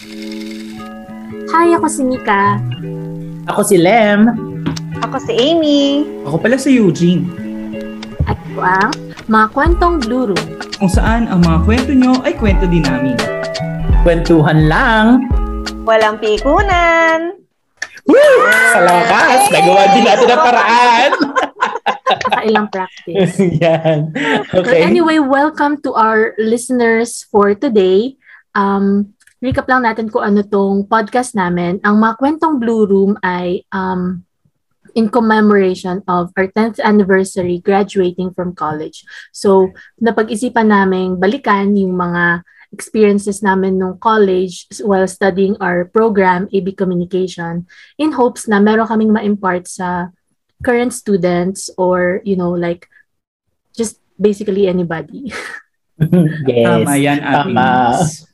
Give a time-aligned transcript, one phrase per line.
[0.00, 2.56] Hi, ako si Mika.
[3.52, 4.32] Ako si Lem.
[5.04, 6.08] Ako si Amy.
[6.24, 7.28] Ako pala si Eugene.
[8.24, 8.96] At ito ang
[9.28, 10.48] mga kwentong Blue Room.
[10.80, 13.12] Kung saan ang mga kwento nyo ay kwento din namin.
[14.00, 15.28] Kwentuhan lang.
[15.84, 17.36] Walang pikunan.
[18.08, 18.32] Woo!
[18.72, 21.10] Sa lakas, nagawa din natin ang paraan.
[22.24, 23.36] Kakailang practice.
[23.60, 24.16] Yan.
[24.48, 24.80] But Okay.
[24.80, 28.16] anyway, welcome to our listeners for today.
[28.56, 31.80] Um, recap lang natin kung ano tong podcast namin.
[31.80, 34.20] Ang mga kwentong Blue Room ay um,
[34.94, 39.04] in commemoration of our 10th anniversary graduating from college.
[39.32, 46.78] So, napag-isipan namin balikan yung mga experiences namin nung college while studying our program, AB
[46.78, 47.66] Communication,
[47.98, 50.14] in hopes na meron kaming ma-impart sa
[50.62, 52.86] current students or, you know, like,
[53.74, 55.32] just basically anybody.
[56.46, 56.66] yes.
[56.66, 57.66] Tama yan, Tama.
[57.96, 58.29] Miss.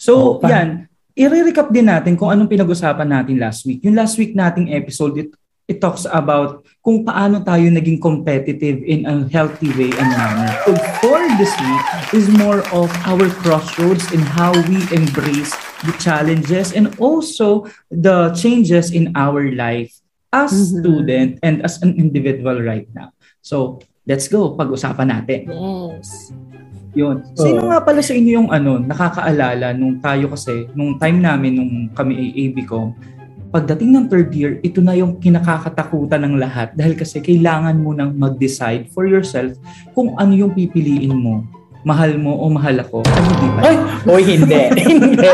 [0.00, 0.68] So, pa- yan.
[1.12, 3.84] I-recap din natin kung anong pinag-usapan natin last week.
[3.84, 5.28] Yung last week nating episode, it,
[5.68, 10.48] it talks about kung paano tayo naging competitive in a healthy way and manner.
[10.64, 10.72] So,
[11.04, 11.84] for this week
[12.16, 15.52] is more of our crossroads in how we embrace
[15.84, 19.92] the challenges and also the changes in our life
[20.32, 20.64] as Mhm.
[20.80, 23.12] student and as an individual right now.
[23.44, 24.56] So, let's go.
[24.56, 25.40] Pag-usapan natin.
[25.52, 26.32] Yes.
[26.94, 27.22] Yun.
[27.38, 31.72] Sino nga pala sa inyo yung ano, nakakaalala nung tayo kasi, nung time namin, nung
[31.94, 32.90] kami ay ABCOM,
[33.50, 38.14] pagdating ng third year, ito na yung kinakakatakutan ng lahat dahil kasi kailangan mo nang
[38.14, 39.54] mag-decide for yourself
[39.94, 41.46] kung ano yung pipiliin mo.
[41.80, 43.00] Mahal mo o mahal ako.
[43.08, 43.64] Ay, hindi pala.
[43.64, 44.60] Ay, oy, hindi.
[44.84, 45.28] hindi.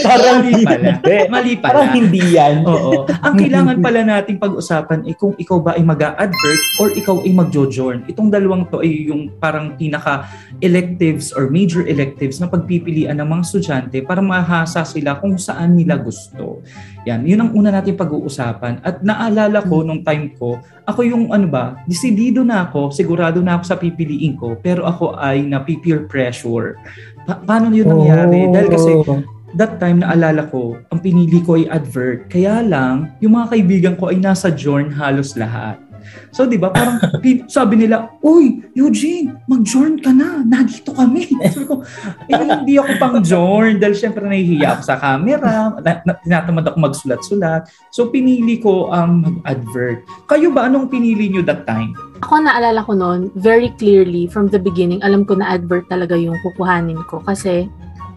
[0.00, 0.84] Parang Mali pala.
[0.88, 1.16] hindi.
[1.28, 1.96] Mali Parang pala.
[1.96, 2.54] hindi yan.
[2.64, 2.90] Oo.
[3.04, 8.00] Ang kailangan pala nating pag-usapan ay kung ikaw ba ay mag-advert or ikaw ay mag-join.
[8.08, 13.98] Itong dalawang to ay yung parang pinaka-electives or major electives na pagpipilian ng mga estudyante
[14.00, 16.64] para mahasa sila kung saan nila gusto.
[17.08, 17.24] Yan.
[17.24, 18.84] Yun ang una natin pag-uusapan.
[18.84, 23.56] At naalala ko nung time ko, ako yung ano ba, desidido na ako, sigurado na
[23.56, 26.76] ako sa pipiliin ko, pero ako ay napi-peer pressure.
[27.24, 28.48] Pa- paano yun nangyari?
[28.52, 29.24] Dahil kasi Oh.
[29.56, 32.28] that time naalala ko, ang pinili ko ay advert.
[32.28, 35.89] Kaya lang, yung mga kaibigan ko ay nasa Jorn halos lahat.
[36.30, 36.98] So, di ba, parang
[37.50, 40.42] sabi nila, Uy, Eugene, mag-join ka na.
[40.46, 41.26] Nandito kami.
[41.50, 41.82] Sabi ko,
[42.30, 45.74] eh, hindi ako pang join dahil syempre nahihiya ako sa camera.
[45.82, 47.66] Na, na, tinatamad ako magsulat-sulat.
[47.90, 50.06] So, pinili ko ang mag-advert.
[50.30, 51.92] Kayo ba, anong pinili nyo that time?
[52.22, 56.36] Ako naalala ko noon, very clearly, from the beginning, alam ko na advert talaga yung
[56.44, 57.18] kukuhanin ko.
[57.24, 57.66] Kasi,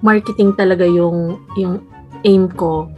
[0.03, 1.79] marketing talaga yung, yung
[2.27, 2.91] aim ko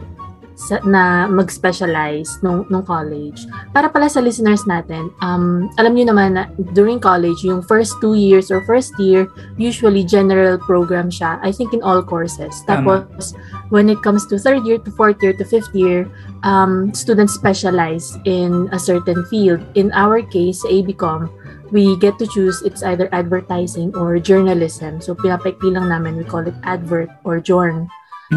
[0.56, 3.44] sa, na mag-specialize nung, nung college.
[3.76, 8.16] Para pala sa listeners natin, um, alam niyo naman na during college, yung first two
[8.16, 9.28] years or first year,
[9.60, 11.36] usually general program siya.
[11.44, 12.64] I think in all courses.
[12.64, 13.36] Tapos,
[13.68, 16.08] when it comes to third year to fourth year to fifth year,
[16.42, 19.60] um, students specialize in a certain field.
[19.76, 21.28] In our case, sa ABCOM,
[21.68, 25.04] we get to choose it's either advertising or journalism.
[25.04, 27.92] So, pinapaikli lang namin, we call it advert or journ.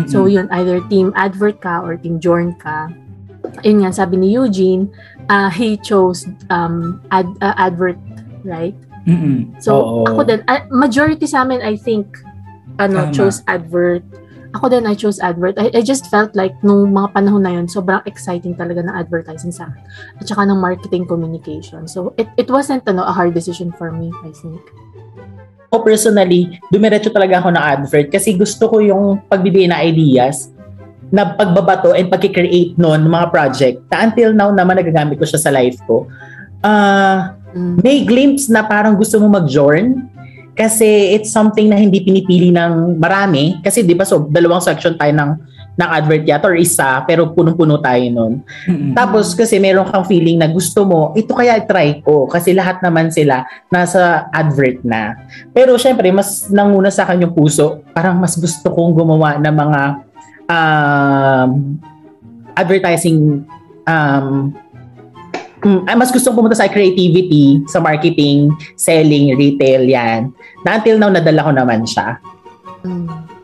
[0.06, 2.94] So, yun, either team advert ka or team journ ka.
[3.66, 4.86] Yun nga, sabi ni Eugene,
[5.34, 7.98] uh, he chose um, ad, uh, advert,
[8.46, 8.78] right?
[9.10, 9.50] Mm-mm.
[9.58, 10.06] So, Oo.
[10.06, 12.06] ako din, ah, majority sa amin, I think,
[12.78, 13.16] ano, Tama.
[13.18, 14.06] chose advert.
[14.54, 15.58] Ako din, I chose advert.
[15.58, 19.54] I, I just felt like, nung mga panahon na yun, sobrang exciting talaga ng advertising
[19.54, 19.82] sa akin.
[20.22, 21.90] At saka ng marketing communication.
[21.90, 24.62] So, it, it wasn't ano, a hard decision for me, I think.
[25.69, 30.50] Ako personally, dumiretso talaga ako ng advert kasi gusto ko yung pagbibigay na ideas
[31.13, 35.41] na pagbabato and pagkikreate noon ng mga project na until now naman nagagamit ko siya
[35.41, 36.09] sa life ko.
[37.50, 37.81] Mm.
[37.81, 40.06] may glimpse na parang gusto mo mag-join
[40.53, 45.13] kasi it's something na hindi pinipili ng marami kasi 'di ba so dalawang section tayo
[45.16, 45.31] ng
[45.75, 48.34] ng advert yata or isa pero punong-puno tayo noon.
[48.68, 48.91] Mm-mm.
[48.96, 53.13] Tapos kasi meron kang feeling na gusto mo, ito kaya try ko kasi lahat naman
[53.13, 55.16] sila nasa advert na.
[55.53, 59.81] Pero syempre mas nanguna sa akin yung puso, parang mas gusto kong gumawa ng mga
[60.50, 61.50] um,
[62.57, 63.48] advertising
[63.88, 64.51] um,
[65.63, 70.31] mm, ay, mas gusto pumunta sa creativity, sa marketing, selling, retail, yan.
[70.63, 72.19] Na until now, nadala ko naman siya.
[72.83, 73.38] Mm.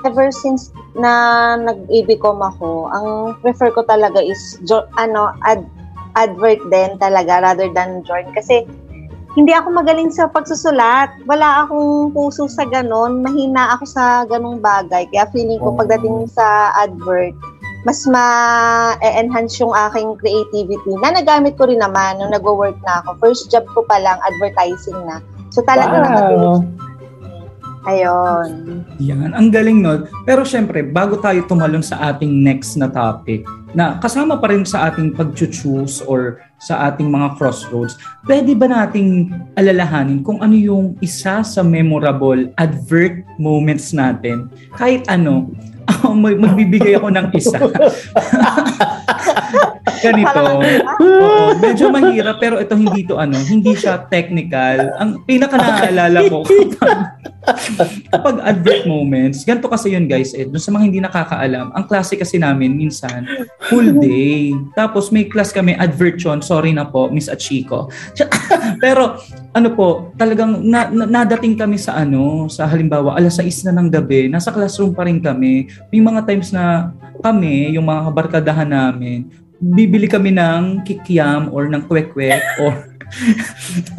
[0.00, 1.12] Ever since na
[1.56, 3.08] nag-ibicom ako, ang
[3.40, 5.60] prefer ko talaga is jo- ano ad
[6.18, 8.66] advert din talaga rather than join kasi
[9.38, 11.22] hindi ako magaling sa pagsusulat.
[11.22, 13.22] Wala akong puso sa ganon.
[13.22, 15.06] Mahina ako sa ganong bagay.
[15.06, 15.78] Kaya feeling ko Oh.
[15.78, 17.30] pagdating sa advert,
[17.86, 23.22] mas ma-enhance yung aking creativity na nagamit ko rin naman nung nag-work na ako.
[23.22, 25.22] First job ko pa lang, advertising na.
[25.54, 26.89] So talaga nakatulong Wow.
[27.88, 28.84] Ayun.
[29.00, 30.04] Yan, ang galing nun.
[30.28, 33.40] Pero syempre, bago tayo tumalon sa ating next na topic,
[33.72, 37.96] na kasama pa rin sa ating pag-choose or sa ating mga crossroads,
[38.28, 44.52] pwede ba nating alalahanin kung ano yung isa sa memorable advert moments natin?
[44.76, 45.48] Kahit ano,
[46.22, 47.56] mag- magbibigay ako ng isa.
[50.00, 50.42] Ganito.
[51.00, 54.96] Oo, medyo mahirap pero ito hindi to ano, hindi siya technical.
[54.96, 56.40] Ang pinaka naaalala ko
[58.10, 62.18] kapag advert moments, ganito kasi yun guys, eh, dun sa mga hindi nakakaalam, ang klase
[62.18, 63.26] kasi namin minsan,
[63.70, 64.52] full day.
[64.74, 67.88] Tapos may class kami, advert yun, sorry na po, Miss Achiko.
[68.84, 69.20] pero
[69.54, 73.88] ano po, talagang na, na, nadating kami sa ano, sa halimbawa, alas 6 na ng
[73.90, 75.70] gabi, nasa classroom pa rin kami.
[75.90, 79.28] May mga times na kami, yung mga kabarkadahan namin,
[79.60, 82.89] bibili kami ng kikiam or ng kwek-kwek or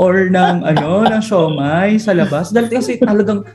[0.02, 2.50] or ng ano, ng siomay sa labas.
[2.50, 3.46] Dahil kasi talagang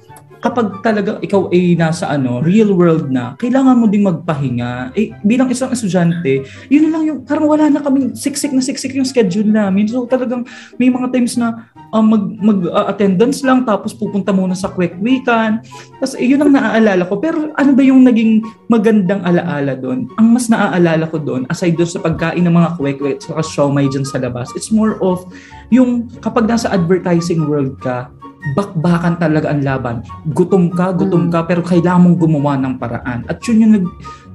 [0.40, 4.94] kapag talaga ikaw ay nasa ano, real world na, kailangan mo ding magpahinga.
[4.94, 9.08] Eh, bilang isang estudyante, yun lang yung, parang wala na kaming siksik na siksik yung
[9.08, 9.88] schedule namin.
[9.88, 10.46] So talagang
[10.78, 15.00] may mga times na um, mag, mag uh, attendance lang, tapos pupunta muna sa quick
[15.00, 15.64] weekend.
[15.96, 17.16] Tapos eh, yun ang naaalala ko.
[17.16, 20.04] Pero ano ba yung naging magandang alaala doon?
[20.20, 23.88] Ang mas naaalala ko doon, aside doon sa pagkain ng mga quick week, saka siomay
[23.88, 25.24] dyan sa labas, it's more of
[25.72, 28.12] yung kapag nasa advertising world ka,
[28.54, 29.96] bakbakan talaga ang laban.
[30.30, 33.26] Gutom ka, gutom ka, pero kailangan mong gumawa ng paraan.
[33.26, 33.86] At yun yung nag,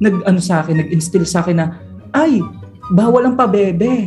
[0.03, 1.79] nag ano sa akin, nag-instill sa akin na,
[2.11, 2.43] ay,
[2.91, 4.03] bawal ang pabebe.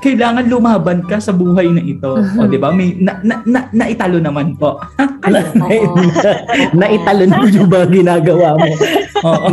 [0.00, 2.16] Kailangan lumaban ka sa buhay na ito.
[2.16, 2.72] O, di ba?
[2.72, 4.80] May na, na, na, naitalo naman po.
[5.28, 5.40] na,
[6.80, 8.72] naitalo na yung ba ginagawa mo?
[9.24, 9.48] Oo.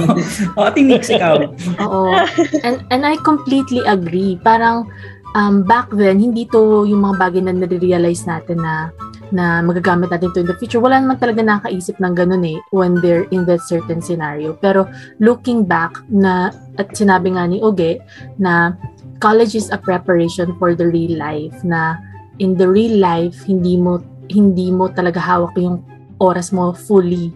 [0.56, 1.36] O, Nix, ikaw.
[1.84, 2.16] Oo.
[2.64, 4.40] And, and I completely agree.
[4.40, 4.88] Parang
[5.36, 8.90] um, back then, hindi to yung mga bagay na nare-realize natin na
[9.32, 10.80] na magagamit natin to in the future.
[10.80, 14.56] Wala naman talaga nakaisip ng ganun eh when they're in that certain scenario.
[14.60, 14.88] Pero
[15.20, 18.00] looking back na at sinabi nga ni Oge
[18.40, 18.78] na
[19.19, 21.98] college is a preparation for the real life na
[22.38, 25.81] in the real life hindi mo hindi mo talaga hawak yung
[26.19, 27.31] oras mo fully.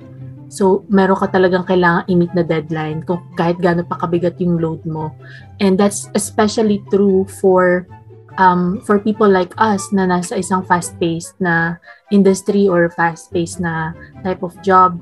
[0.51, 4.83] So, meron ka talagang kailangan i-meet na deadline kung kahit gaano pa kabigat yung load
[4.83, 5.16] mo.
[5.63, 7.88] And that's especially true for
[8.36, 11.80] um, for people like us na nasa isang fast-paced na
[12.12, 13.95] industry or fast-paced na
[14.28, 15.00] type of job,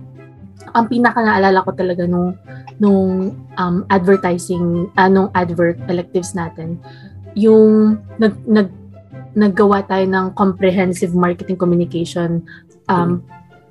[0.77, 2.37] ang pinaka naalala ko talaga nung
[2.79, 6.79] nung um, advertising, anong uh, advert electives natin,
[7.35, 8.71] yung nag, nag
[9.37, 12.41] naggawa tayo ng comprehensive marketing communication
[12.89, 13.21] um,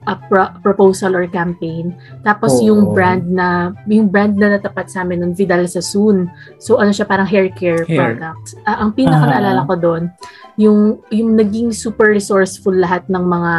[0.06, 1.92] a pro- proposal or campaign.
[2.22, 2.70] Tapos Oo.
[2.72, 6.30] yung brand na yung brand na natapat sa amin nun Vidal Sassoon.
[6.62, 8.16] So ano siya parang hair care Hair.
[8.16, 8.56] product.
[8.64, 9.30] Ah, ang pinaka Ah.
[9.36, 10.02] naalala ko doon
[10.56, 13.52] yung yung naging super resourceful lahat ng mga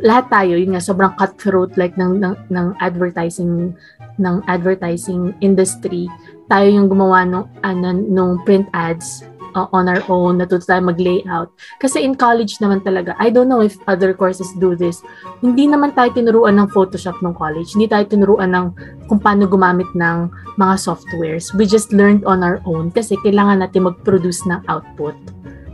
[0.00, 3.76] lahat tayo yun nga sobrang cutthroat like ng ng, ng advertising
[4.18, 6.06] ng advertising industry
[6.48, 9.24] tayo yung gumawa nung ano, nung print ads
[9.56, 11.48] uh, on our own, natuto tayo mag-layout.
[11.80, 15.00] Kasi in college naman talaga, I don't know if other courses do this,
[15.40, 17.72] hindi naman tayo tinuruan ng Photoshop ng college.
[17.72, 18.66] Hindi tayo tinuruan ng
[19.08, 20.28] kung paano gumamit ng
[20.60, 21.54] mga softwares.
[21.56, 25.16] We just learned on our own kasi kailangan natin mag-produce ng output.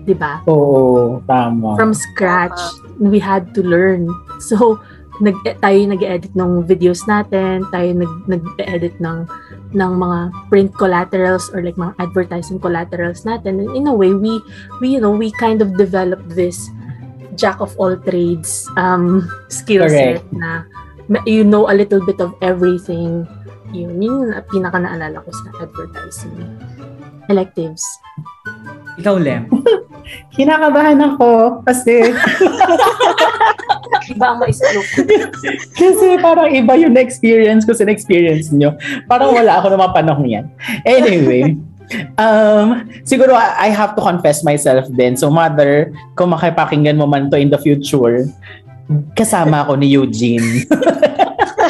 [0.04, 0.40] 'Di ba?
[0.48, 1.76] Oo, tama.
[1.76, 2.56] From scratch,
[2.96, 4.08] we had to learn.
[4.40, 4.80] So,
[5.20, 9.28] nag tayo nag-edit ng videos natin, tayo nag nag-edit ng
[9.76, 10.18] ng mga
[10.50, 13.62] print collaterals or like mga advertising collaterals natin.
[13.62, 14.40] And in a way, we
[14.80, 16.72] we you know, we kind of developed this
[17.38, 20.66] jack of all trades um skill set na
[21.24, 23.28] you know a little bit of everything.
[23.70, 26.34] Yun, yun yung pinaka naalala ko sa advertising
[27.30, 27.86] electives.
[28.98, 29.46] Ikaw, Lem.
[30.34, 32.02] Kinakabahan ako kasi
[34.10, 35.06] Iba ang maislo ko.
[35.78, 38.74] kasi parang iba yung experience ko sa experience nyo.
[39.06, 40.46] Parang wala ako na mga panahon yan.
[40.82, 41.54] Anyway,
[42.18, 45.14] um, siguro I have to confess myself din.
[45.14, 48.26] So mother, kung makipakinggan mo man to in the future,
[49.14, 50.66] kasama ako ni Eugene.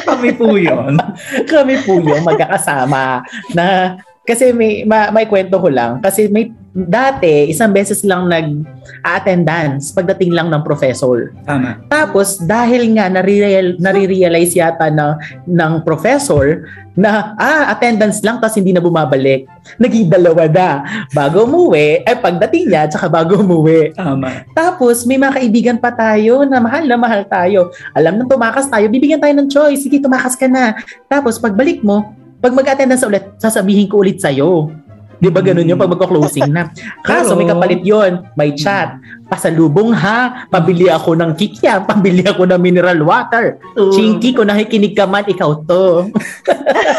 [0.08, 0.96] Kami po yun.
[1.44, 3.20] Kami po yung magkakasama
[3.52, 4.00] na
[4.30, 8.62] kasi may ma, may kwento ko lang kasi may dati isang beses lang nag
[9.02, 11.34] attendance pagdating lang ng professor.
[11.42, 11.82] Tama.
[11.90, 15.18] Tapos dahil nga nare-real, nare-realize yata ng
[15.50, 16.62] ng professor
[16.94, 19.50] na ah attendance lang tapos hindi na bumabalik.
[19.82, 20.70] Naging dalawa na.
[21.10, 23.90] Bago umuwi, eh pagdating niya tsaka bago umuwi.
[23.98, 24.46] Tama.
[24.54, 27.74] Tapos may mga kaibigan pa tayo na mahal na mahal tayo.
[27.98, 29.82] Alam na tumakas tayo, bibigyan tayo ng choice.
[29.82, 30.78] Sige, tumakas ka na.
[31.10, 34.72] Tapos pagbalik mo, pag mag-attendance ulit, sasabihin ko ulit sa'yo.
[35.20, 36.72] Di ba ganun yung pag magka-closing na?
[37.04, 38.96] Kaso may kapalit yon may chat.
[39.28, 43.60] Pasalubong ha, pabili ako ng kikya, pabili ako ng mineral water.
[43.76, 43.92] Oo.
[43.92, 46.08] Chinky, kung nakikinig ka man, ikaw to.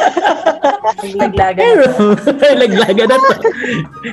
[1.17, 1.57] Laglagan.
[1.57, 1.83] Pero,
[2.61, 3.33] laglaga na to.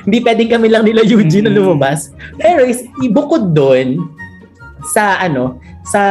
[0.09, 1.57] Hindi pwedeng kami lang nila Eugene na Mm.
[1.61, 2.09] lumabas.
[2.35, 2.81] Pero, is,
[3.13, 4.09] bukod doon,
[4.89, 6.01] sa ano, sa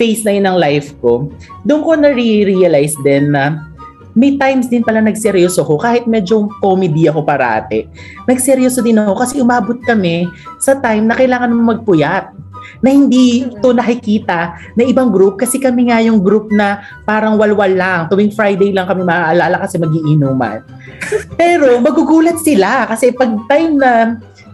[0.00, 1.28] phase na yun ng life ko,
[1.60, 3.68] doon ko na-realize din na
[4.16, 7.86] may times din pala nagseryoso ko kahit medyo comedy ako parate.
[8.24, 10.24] Nagseryoso din ako kasi umabot kami
[10.58, 12.32] sa time na kailangan mo magpuyat
[12.80, 17.70] na hindi to nakikita na ibang group kasi kami nga yung group na parang walwal
[17.70, 18.08] lang.
[18.08, 20.64] Tuwing Friday lang kami maaalala kasi magiinuman.
[21.40, 23.92] Pero magugulat sila kasi pag time na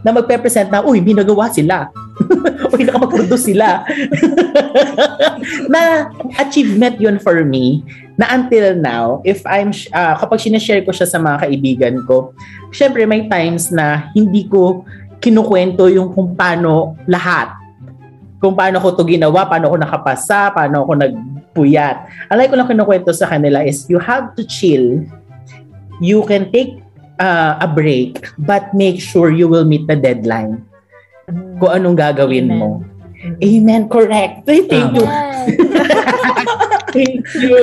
[0.07, 1.91] na magpe-present na, uy, may nagawa sila.
[2.73, 3.83] uy, nakapag-produce sila.
[5.73, 7.83] na achievement yun for me
[8.17, 12.33] na until now, if I'm, ah, kapag sinashare ko siya sa mga kaibigan ko,
[12.73, 14.88] syempre may times na hindi ko
[15.21, 17.53] kinukwento yung kung paano lahat.
[18.41, 21.97] Kung paano ko to ginawa, paano ko nakapasa, paano ako nagpuyat.
[22.33, 25.05] Alay ko lang kinukwento sa kanila is you have to chill.
[26.00, 26.81] You can take
[27.21, 30.65] uh, a break, but make sure you will meet the deadline.
[31.30, 32.59] Kung anong gagawin Amen.
[32.59, 32.71] mo.
[33.42, 34.45] Amen, correct.
[34.49, 35.06] Thank you.
[36.95, 37.59] Thank you.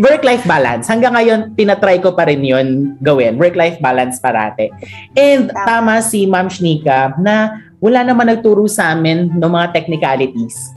[0.00, 0.88] Work-life balance.
[0.88, 3.36] Hanggang ngayon, tinatry ko pa rin yun gawin.
[3.36, 4.72] Work-life balance parate.
[5.12, 10.72] And tama si Ma'am Shnika na wala naman nagturo sa amin ng mga technicalities.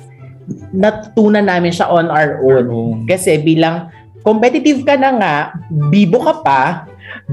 [0.75, 3.07] Natutunan namin siya on our own.
[3.07, 3.87] Kasi bilang
[4.25, 5.35] competitive ka na nga,
[5.69, 6.61] bibo ka pa,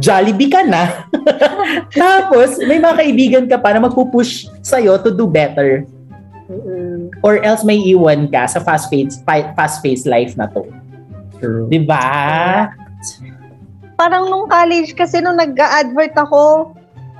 [0.00, 1.04] Jollibee ka na.
[1.92, 5.84] Tapos, may mga kaibigan ka pa na magpupush sa'yo to do better.
[6.48, 7.12] Mm-mm.
[7.20, 10.64] Or else may iwan ka sa fast-paced, fast-paced life na to.
[11.40, 11.68] True.
[11.68, 12.72] Di ba?
[14.00, 16.72] Parang nung college kasi nung nag-advert ako,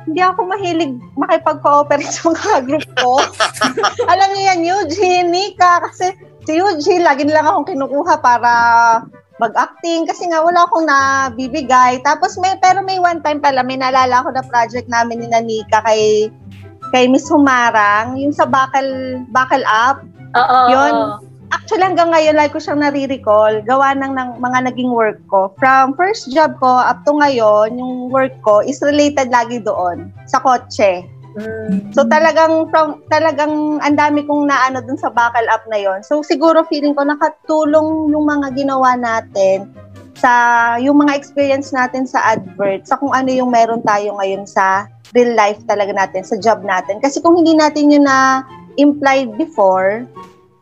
[0.09, 3.23] hindi ako mahilig makipag-cooperate sa mga group ko.
[4.13, 8.53] Alam niyo yan, Eugene, Nika, kasi si Eugene, lagi nilang akong kinukuha para
[9.43, 11.99] mag-acting kasi nga wala akong nabibigay.
[12.07, 15.83] Tapos may, pero may one time pala, may naalala ako na project namin ni Nanika
[15.83, 16.31] kay
[16.95, 20.05] kay Miss Humarang, yung sa Bakal, Bakal Up.
[20.37, 20.59] Oo.
[20.69, 20.95] Yun.
[21.53, 25.53] Actually, hanggang ngayon, like ko siyang nare-recall, gawa ng, ng mga naging work ko.
[25.61, 30.41] From first job ko up to ngayon, yung work ko is related lagi doon, sa
[30.41, 31.05] kotse.
[31.97, 36.05] So talagang from talagang ang dami kong naano dun sa bakal up na yon.
[36.05, 39.73] So siguro feeling ko nakatulong yung mga ginawa natin
[40.17, 40.33] sa
[40.77, 45.33] yung mga experience natin sa advert, sa kung ano yung meron tayo ngayon sa real
[45.37, 47.01] life talaga natin, sa job natin.
[47.01, 48.45] Kasi kung hindi natin yun na
[48.81, 50.05] implied before,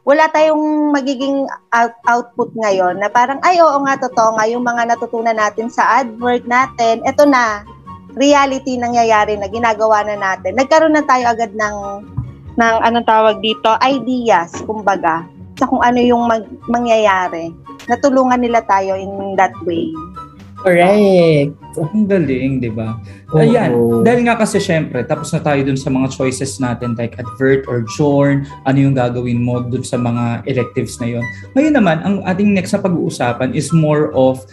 [0.03, 4.91] wala tayong magiging out- output ngayon na parang, ay, oo nga, totoo nga, yung mga
[4.91, 7.63] natutunan natin sa advert natin, eto na,
[8.19, 10.57] reality nangyayari na ginagawa na natin.
[10.57, 11.77] Nagkaroon na tayo agad ng,
[12.57, 15.27] ng anong tawag dito, ideas, kumbaga,
[15.61, 17.53] sa kung ano yung mag- mangyayari.
[17.87, 19.93] Natulungan nila tayo in that way.
[20.61, 21.57] Correct.
[21.81, 23.01] Ang galing, di ba?
[23.33, 23.41] Oo.
[23.41, 23.73] Ayan,
[24.05, 27.81] dahil nga kasi syempre, tapos na tayo dun sa mga choices natin like advert or
[27.97, 31.25] journ, ano yung gagawin mo dun sa mga electives na yon.
[31.57, 34.45] Ngayon naman, ang ating next na pag-uusapan is more of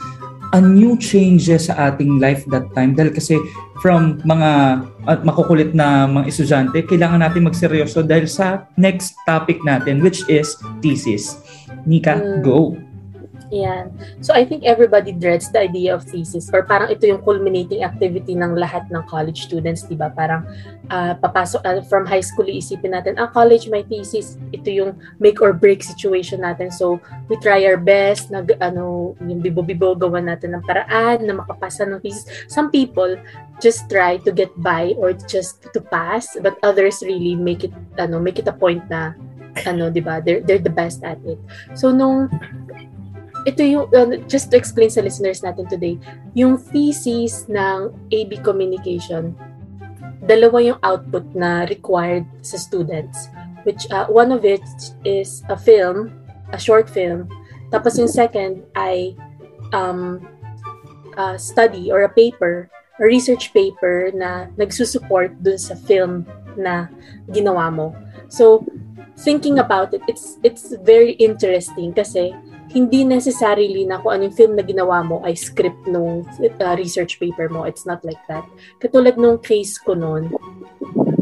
[0.53, 3.35] a new changes sa ating life that time dahil kasi
[3.83, 9.99] from mga at makukulit na mga estudyante, kailangan natin magseryoso dahil sa next topic natin
[10.01, 11.39] which is thesis.
[11.87, 12.43] Nika, Mm.
[12.43, 12.75] go!
[13.51, 13.95] Yan.
[14.19, 18.35] So I think everybody dreads the idea of thesis or parang ito yung culminating activity
[18.35, 20.11] ng lahat ng college students, 'di ba?
[20.11, 20.43] Parang
[20.91, 25.39] ah, papasok ah, from high school iisipin natin, ah college my thesis, ito yung make
[25.39, 26.67] or break situation natin.
[26.75, 26.99] So
[27.31, 32.03] we try our best, nag ano, yung bibo-bibo gawa natin ng paraan na makapasa ng
[32.03, 32.27] thesis.
[32.51, 33.15] Some people
[33.63, 38.19] just try to get by or just to pass, but others really make it ano,
[38.19, 39.15] make it a point na
[39.63, 40.19] ano, 'di ba?
[40.19, 41.39] They're they're the best at it.
[41.79, 42.27] So nung
[43.47, 45.95] ito yung, uh, just to explain sa listeners natin today,
[46.35, 49.31] yung thesis ng AB Communication,
[50.27, 53.31] dalawa yung output na required sa students.
[53.63, 54.63] Which, uh, one of it
[55.07, 56.11] is a film,
[56.51, 57.31] a short film.
[57.71, 59.15] Tapos yung second ay
[59.71, 60.19] um,
[61.15, 62.67] a study or a paper,
[62.99, 66.27] a research paper na nagsusupport dun sa film
[66.59, 66.91] na
[67.31, 67.95] ginawa mo.
[68.27, 68.63] So,
[69.19, 72.35] thinking about it, it's it's very interesting kasi
[72.71, 77.47] hindi necessarily na kung anong film na ginawa mo ay script nung uh, research paper
[77.47, 77.63] mo.
[77.63, 78.43] It's not like that.
[78.83, 80.31] Katulad nung case ko noon,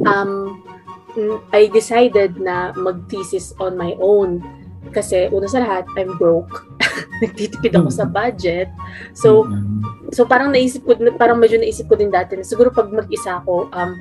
[0.09, 0.61] um,
[1.13, 4.41] mm, I decided na mag-thesis on my own.
[4.93, 6.65] Kasi una sa lahat, I'm broke.
[7.23, 8.67] nagtitipid ako sa budget.
[9.15, 9.83] So, Mm-mm.
[10.11, 13.71] so parang naisip ko, parang medyo naisip ko din dati na siguro pag mag-isa ako,
[13.71, 13.91] um,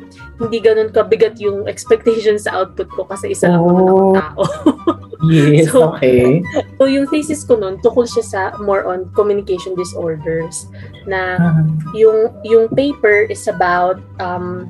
[0.43, 4.15] hindi ganun kabigat yung expectation sa output ko kasi isa lang naman ako Oh.
[4.15, 4.43] tao.
[5.23, 6.43] yes, So, okay.
[6.79, 10.67] so yung thesis ko nun, tukol siya sa more on communication disorders
[11.07, 14.67] na Ah, yung yung paper is about um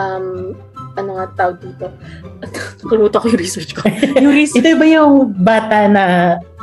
[0.00, 0.56] um
[0.96, 1.86] ano nga tawag dito?
[2.84, 3.84] Nakalimutan ko yung research ko.
[4.16, 5.12] yung research Ito ba yung
[5.44, 6.04] bata na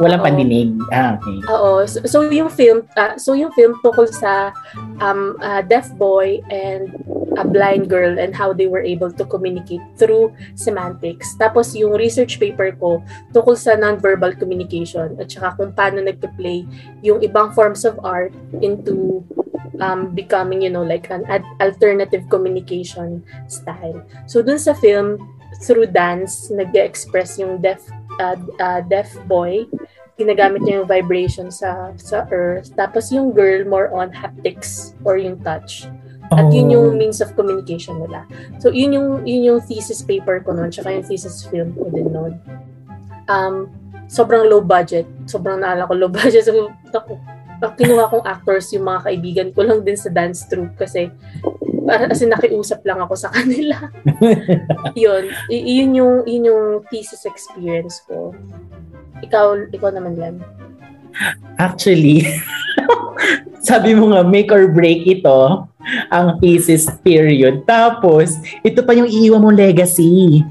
[0.02, 0.28] walang Oo.
[0.28, 0.70] pandinig?
[0.90, 1.38] Ah, okay.
[1.50, 1.86] Oo.
[1.86, 4.50] So, so yung film, ah, so yung film tukol sa
[5.00, 6.90] um, a deaf boy and
[7.38, 11.34] a blind girl and how they were able to communicate through semantics.
[11.38, 13.02] Tapos yung research paper ko
[13.34, 16.66] tukol sa nonverbal communication at saka kung paano nagpe-play
[17.06, 19.22] yung ibang forms of art into
[19.80, 24.04] um, becoming, you know, like an ad- alternative communication style.
[24.28, 25.18] So dun sa film,
[25.64, 27.82] through dance, nag-express yung deaf
[28.20, 29.66] uh, uh, deaf boy
[30.14, 32.70] ginagamit niya yung vibration sa sa earth.
[32.78, 35.90] Tapos yung girl more on haptics or yung touch.
[36.34, 36.74] At yun Oh.
[36.80, 38.26] yung means of communication nila.
[38.62, 42.10] So yun yung yun yung thesis paper ko noon, tsaka yung thesis film ko din
[42.14, 42.38] noon.
[43.26, 43.70] Um,
[44.06, 45.10] sobrang low budget.
[45.26, 46.46] Sobrang naalala ko low budget.
[46.94, 51.08] So, ang kinuha kong actors yung mga kaibigan ko lang din sa dance troupe kasi
[51.84, 53.76] para kasi nakiusap lang ako sa kanila.
[54.96, 58.32] yun, y- yun yung yun yung thesis experience ko.
[59.24, 60.36] Ikaw, ikaw naman yan.
[61.56, 62.28] Actually,
[63.68, 65.64] sabi mo nga, make or break ito,
[66.12, 67.64] ang thesis period.
[67.64, 70.44] Tapos, ito pa yung iiwan mong legacy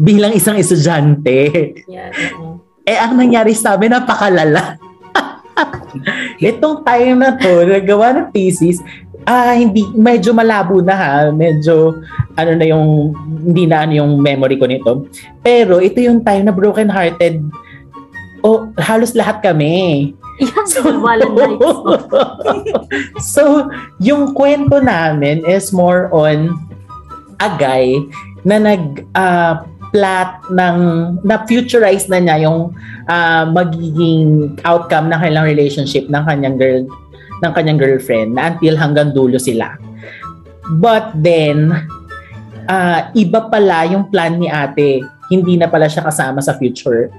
[0.00, 1.50] bilang isang estudyante.
[1.88, 2.12] Yan.
[2.40, 2.60] oo.
[2.84, 4.76] Eh, ang nangyari sa amin, napakalala.
[6.52, 8.80] Itong time na to, nagawa ng thesis,
[9.26, 11.14] ah, hindi, medyo malabo na ha.
[11.32, 11.98] Medyo,
[12.36, 13.12] ano na yung,
[13.44, 15.08] hindi na ano yung memory ko nito.
[15.40, 17.40] Pero, ito yung time na broken-hearted.
[18.44, 20.12] Oh, halos lahat kami.
[20.82, 21.70] Bulwalan Nights.
[23.34, 23.70] so,
[24.02, 26.52] yung kwento namin is more on
[27.38, 27.98] a guy
[28.44, 30.78] na nag ah, plot ng
[31.22, 32.74] na futurize na niya yung
[33.06, 36.82] ah, magiging outcome ng kanilang relationship ng kanyang girl
[37.46, 39.78] ng kanyang girlfriend na until hanggang dulo sila.
[40.82, 41.70] But then
[42.66, 45.06] ah, iba pala yung plan ni ate.
[45.30, 47.14] Hindi na pala siya kasama sa future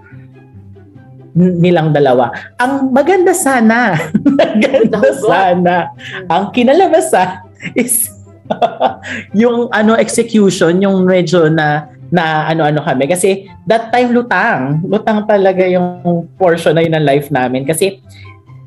[1.36, 2.32] nilang dalawa.
[2.56, 4.00] Ang maganda sana,
[4.40, 5.92] maganda sana,
[6.32, 7.44] ang kinalabasan
[7.76, 8.08] is
[9.42, 13.10] yung ano execution, yung medyo na na ano-ano kami.
[13.10, 14.84] Kasi that time lutang.
[14.86, 17.66] Lutang talaga yung portion na yun ng life namin.
[17.66, 18.02] Kasi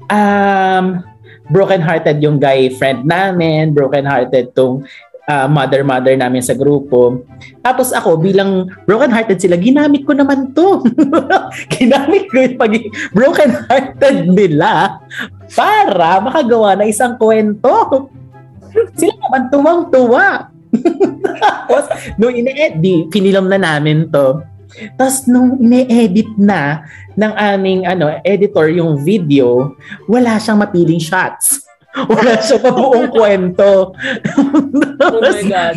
[0.09, 1.03] um
[1.49, 3.73] broken hearted yung guy friend namin.
[3.75, 4.85] Broken hearted tong
[5.29, 7.23] uh, mother mother namin sa grupo.
[7.61, 10.83] Tapos ako bilang broken hearted sila ginamit ko naman to.
[11.77, 12.73] Ginamit ko yung pag
[13.13, 14.99] broken hearted nila
[15.53, 18.09] para makagawa ng isang kwento.
[19.01, 20.58] Sila naman tuwang-tuwa
[21.69, 21.85] tapos,
[22.17, 24.43] nung ine-edit, pinilom na namin to.
[24.95, 26.87] Tapos, nung ine-edit na
[27.19, 29.75] ng aming ano, editor yung video,
[30.07, 31.67] wala siyang mapiling shots.
[32.13, 33.91] Wala siyang mabuong kwento.
[35.03, 35.77] Oh my God.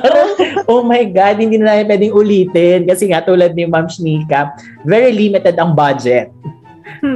[0.70, 2.80] oh my God, hindi na namin pwedeng ulitin.
[2.86, 4.54] Kasi nga, tulad ni Ma'am Shnika,
[4.86, 6.30] very limited ang budget.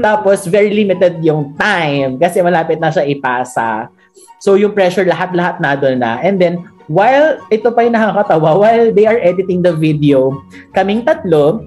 [0.02, 3.92] Tapos, very limited yung time kasi malapit na siya ipasa.
[4.40, 6.18] So, yung pressure lahat-lahat na doon na.
[6.24, 10.44] And then, while, ito pa yung nakakatawa, while they are editing the video,
[10.76, 11.64] kaming tatlo,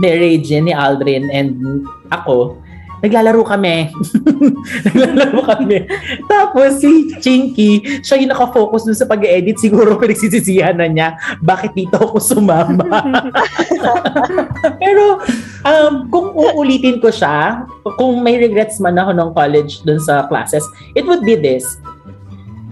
[0.00, 2.58] ni Regine, ni Aldrin, and ako,
[3.02, 3.90] naglalaro kami.
[4.86, 5.90] naglalaro kami.
[6.30, 9.58] Tapos si Chinky, siya yung nakafocus dun sa pag-edit.
[9.58, 12.86] Siguro pinagsisisihan na niya, bakit dito ako sumama?
[14.82, 15.18] Pero
[15.66, 17.66] um, kung uulitin ko siya,
[17.98, 20.62] kung may regrets man ako ng college dun sa classes,
[20.94, 21.66] it would be this.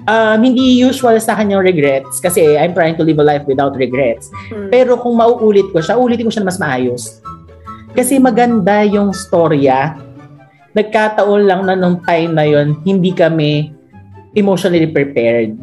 [0.09, 3.77] Um, hindi usual sa akin yung regrets kasi I'm trying to live a life without
[3.77, 4.33] regrets.
[4.49, 4.73] Hmm.
[4.73, 7.21] Pero kung mauulit ko siya, ulitin ko siya na mas maayos.
[7.93, 9.99] Kasi maganda yung storya.
[10.73, 13.75] Nagkataon lang na nung time na yon hindi kami
[14.39, 15.59] emotionally prepared.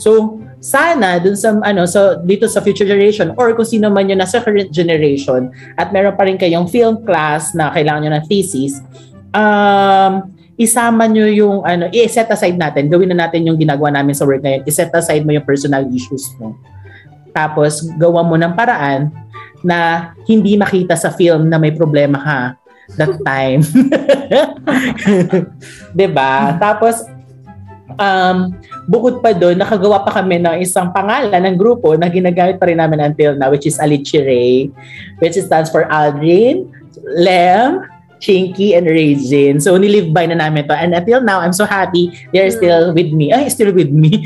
[0.00, 4.24] So, sana dun sa ano so dito sa future generation or kung sino man yung
[4.24, 8.80] nasa current generation at meron pa rin kayong film class na kailangan nyo ng thesis
[9.36, 12.86] um isama nyo yung ano i-set aside natin.
[12.86, 14.62] Gawin na natin yung ginagawa namin sa work ngayon.
[14.66, 16.54] I-set aside mo yung personal issues mo.
[17.34, 19.10] Tapos gawa mo ng paraan
[19.64, 22.38] na hindi makita sa film na may problema ka
[23.00, 23.64] that time.
[25.96, 27.08] 'di ba tapos
[27.98, 28.54] um,
[28.86, 32.78] bukod pa doon, nakagawa pa kami ng isang pangalan ng grupo na ginagamit pa rin
[32.78, 34.70] namin until now, which is Alichire,
[35.20, 36.68] which stands for Aldrin,
[37.18, 37.84] Lem,
[38.18, 39.58] Chinky and Raisin.
[39.58, 40.74] So, nilive by na namin to.
[40.74, 42.58] And until now, I'm so happy they're Mm.
[42.58, 43.32] still with me.
[43.32, 44.22] Ay, still with me.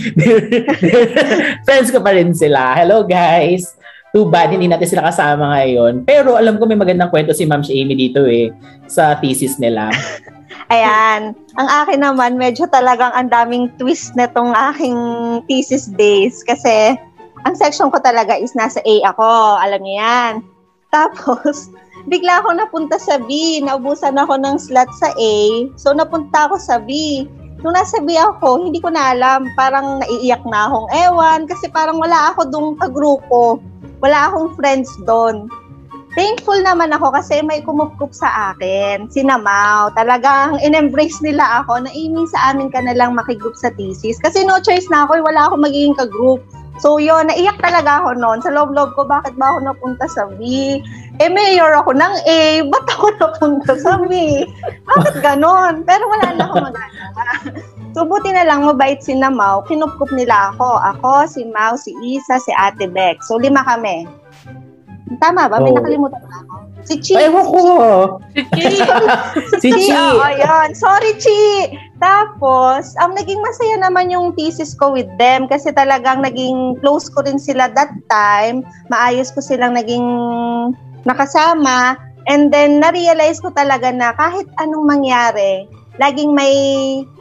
[1.67, 2.77] Friends ko pa rin sila.
[2.77, 3.75] Hello, guys.
[4.09, 6.09] Too bad, hindi natin sila kasama ngayon.
[6.09, 8.49] Pero alam ko may magandang kwento si Ma'am Amy dito eh,
[8.89, 9.93] sa thesis nila.
[10.73, 11.37] Ayan.
[11.61, 14.97] Ang akin naman, medyo talagang ang daming twist na tong aking
[15.45, 16.41] thesis days.
[16.45, 16.97] Kasi,
[17.45, 19.29] ang section ko talaga is nasa A ako.
[19.61, 20.33] Alam niyo yan.
[20.95, 21.69] Tapos,
[22.09, 23.61] bigla ako napunta sa B.
[23.63, 25.35] Naubusan ako ng slot sa A.
[25.79, 27.25] So, napunta ako sa B.
[27.61, 29.47] Nung nasa B ako, hindi ko na alam.
[29.55, 31.41] Parang naiiyak na akong ewan.
[31.47, 33.63] Kasi parang wala ako doon kagrupo.
[34.01, 35.47] Wala akong friends doon.
[36.19, 39.07] Thankful naman ako kasi may kumupkup sa akin.
[39.07, 39.95] Si Namaw.
[39.95, 44.19] Talagang in-embrace nila ako na Amy, sa amin ka na lang makigroup sa thesis.
[44.19, 45.21] Kasi no choice na ako.
[45.21, 46.43] eh, Wala akong magiging kagroup.
[46.79, 48.39] So yun, naiyak talaga ako noon.
[48.39, 50.41] Sa loob-loob ko, bakit ba ako napunta sa B?
[51.19, 52.63] Eh, mayor ako ng A.
[52.71, 54.47] Ba't ako napunta sa B?
[54.87, 55.83] Bakit ganon?
[55.83, 57.25] Pero wala na akong magagawa.
[57.99, 59.67] So, buti na lang, mabait si Namaw.
[59.67, 60.79] Kinupkup nila ako.
[60.95, 63.19] Ako, si Mau, si Isa, si Ate Beck.
[63.27, 64.07] So, lima kami.
[65.17, 65.57] Tama ba?
[65.65, 65.81] May Oh.
[65.81, 66.55] nakalimutan ba ako?
[66.89, 67.15] Si Chi.
[67.17, 68.21] Ay, ko.
[69.61, 69.93] Si Chi.
[69.99, 70.69] Oo, yun.
[70.77, 71.73] Sorry, Chi.
[71.99, 77.21] Tapos, ang naging masaya naman yung thesis ko with them kasi talagang naging close ko
[77.27, 78.63] rin sila that time.
[78.89, 80.05] Maayos ko silang naging
[81.05, 81.99] nakasama.
[82.29, 85.65] And then, na-realize ko talaga na kahit anong mangyari,
[85.97, 86.55] laging may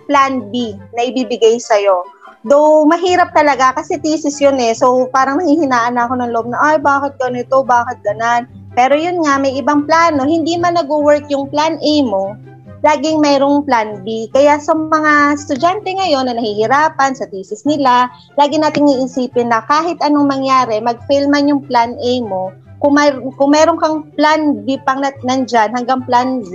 [0.08, 2.04] plan B na ibibigay sa'yo.
[2.48, 4.72] Though, mahirap talaga kasi thesis yun eh.
[4.72, 8.48] So, parang nanghihinaan na ako ng loob na, ay, bakit ganito, bakit ganan?
[8.72, 10.24] Pero yun nga, may ibang plano.
[10.24, 12.40] Hindi man nag-work yung plan A mo,
[12.88, 14.32] laging mayroong plan B.
[14.32, 18.08] Kaya sa mga estudyante ngayon na nahihirapan sa thesis nila,
[18.40, 23.10] lagi nating iisipin na kahit anong mangyari, mag-fail man yung plan A mo, kung, may,
[23.36, 26.54] kung meron kang plan B pang nandyan hanggang plan Z,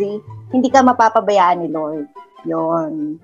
[0.55, 2.07] hindi ka mapapabayaan ni Lord.
[2.47, 3.19] Yon.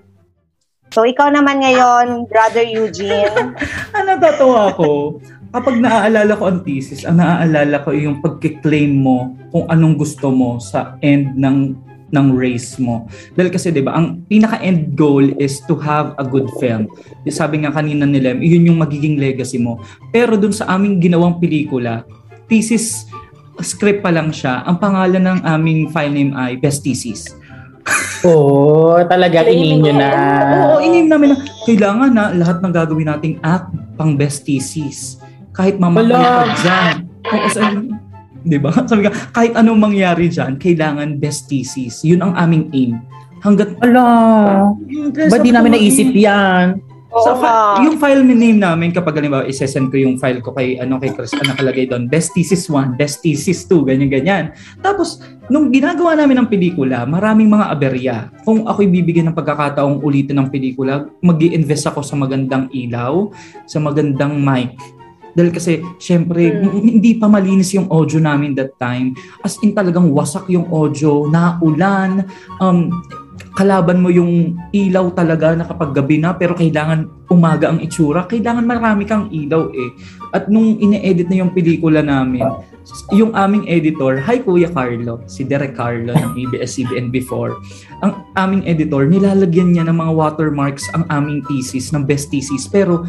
[0.88, 3.52] So, ikaw naman ngayon, Brother Eugene.
[3.92, 5.20] Ang natatawa ako,
[5.52, 10.56] kapag naaalala ko ang thesis, ang naaalala ko yung pagkiklaim mo kung anong gusto mo
[10.60, 13.04] sa end ng ng race mo.
[13.36, 16.88] Dahil kasi 'di ba, ang pinaka-end goal is to have a good film.
[17.28, 19.76] Sabi nga kanina ni Lem, yun yung magiging legacy mo.
[20.08, 22.08] Pero dun sa aming ginawang pelikula,
[22.48, 23.04] thesis
[23.60, 24.64] script pa lang siya.
[24.64, 27.34] Ang pangalan ng aming file name ay Best Thesis.
[28.26, 30.08] Oo, talaga Claiming ininyo na.
[30.66, 35.22] Oo, inim namin na kailangan na lahat ng gagawin nating act pang best thesis.
[35.54, 36.46] Kahit mamakali Wala.
[36.46, 36.94] ka dyan.
[37.28, 37.76] Oo, sabi,
[38.42, 38.70] di ba?
[38.90, 42.02] Sabi ka, kahit anong mangyari dyan, kailangan best thesis.
[42.02, 42.98] Yun ang aming aim.
[43.38, 44.06] Hanggat, Ala,
[45.14, 46.82] ba't di namin naisip yan?
[47.08, 47.40] Oo nga.
[47.40, 51.08] fa- yung file name namin kapag halimbawa isesend ko yung file ko kay ano kay
[51.10, 54.44] Chris ang nakalagay doon best thesis 1, best thesis 2, ganyan ganyan.
[54.78, 55.18] Tapos
[55.48, 58.16] nung ginagawa namin ng pelikula, maraming mga aberya.
[58.44, 63.32] Kung ako'y bibigyan ng pagkakataong ulitin ng pelikula, mag-i-invest ako sa magandang ilaw,
[63.64, 64.76] sa magandang mic.
[65.32, 66.82] Dahil kasi, syempre, Hmm.
[66.82, 69.14] hindi pa malinis yung audio namin that time.
[69.38, 72.26] As in talagang wasak yung audio, naulan,
[72.58, 72.90] um,
[73.58, 78.64] kalaban mo yung ilaw talaga na kapag gabi na pero kailangan umaga ang itsura, kailangan
[78.64, 79.90] marami kang ilaw eh.
[80.32, 82.44] At nung ine-edit na yung pelikula namin,
[83.12, 87.60] yung aming editor, hi Kuya Carlo, si Derek Carlo ng ABS-CBN before,
[88.00, 93.04] ang aming editor, nilalagyan niya ng mga watermarks ang aming thesis, ng best thesis, pero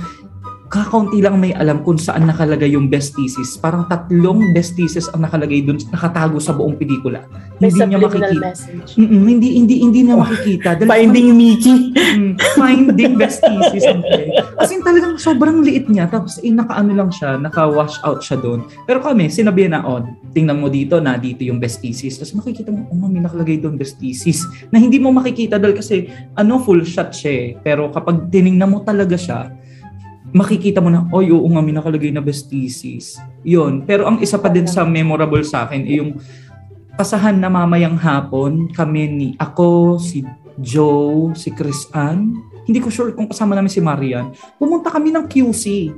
[0.69, 3.57] kakaunti lang may alam kung saan nakalagay yung best thesis.
[3.57, 7.25] Parang tatlong best thesis ang nakalagay dun, nakatago sa buong pelikula.
[7.57, 8.45] May Hindi niya makikita.
[8.53, 8.89] message.
[8.95, 10.69] Mm-mm, hindi hindi hindi niya makikita.
[10.77, 11.77] Dahil Finding Mickey.
[11.97, 14.29] Mm, finding best thesis something.
[14.61, 18.69] Kasi talagang sobrang liit niya tapos eh, nakaano lang siya, naka-wash out siya doon.
[18.85, 22.21] Pero kami, sinabi na on, tingnan mo dito na dito yung best thesis.
[22.21, 24.45] Tapos makikita mo, oh mami, nakalagay doon best thesis.
[24.69, 27.47] Na hindi mo makikita dahil kasi ano full shot siya eh.
[27.65, 29.49] Pero kapag tiningnan mo talaga siya,
[30.31, 33.17] makikita mo na, oy, oo nga, may nakalagay na best thesis.
[33.41, 33.85] Yun.
[33.85, 36.11] Pero ang isa pa din sa memorable sa akin ay yung
[36.99, 40.21] pasahan na mamayang hapon, kami ni ako, si
[40.59, 42.35] Joe, si Chris Ann,
[42.67, 45.89] hindi ko sure kung kasama namin si Marian, pumunta kami ng QC.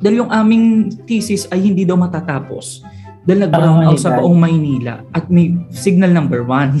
[0.00, 2.82] Dahil yung aming thesis ay hindi daw matatapos.
[3.20, 6.80] Dahil nag-brown Oh out sa buong Maynila at may signal number one.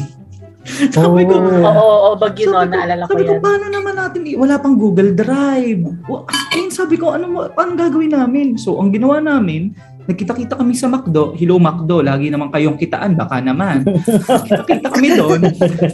[0.94, 3.42] Sabi ko, Oo, oo, oo, bagyo no, sabi ko, naalala ko sabi ko, yan.
[3.42, 5.82] paano naman natin, wala pang Google Drive.
[6.28, 8.60] As in, sabi ko, ano, paano gagawin namin?
[8.60, 9.72] So, ang ginawa namin,
[10.06, 11.36] nagkita-kita kami sa McDo.
[11.36, 13.84] Hello McDo, lagi naman kayong kitaan, baka naman.
[13.84, 15.40] Nagkita-kita kami doon.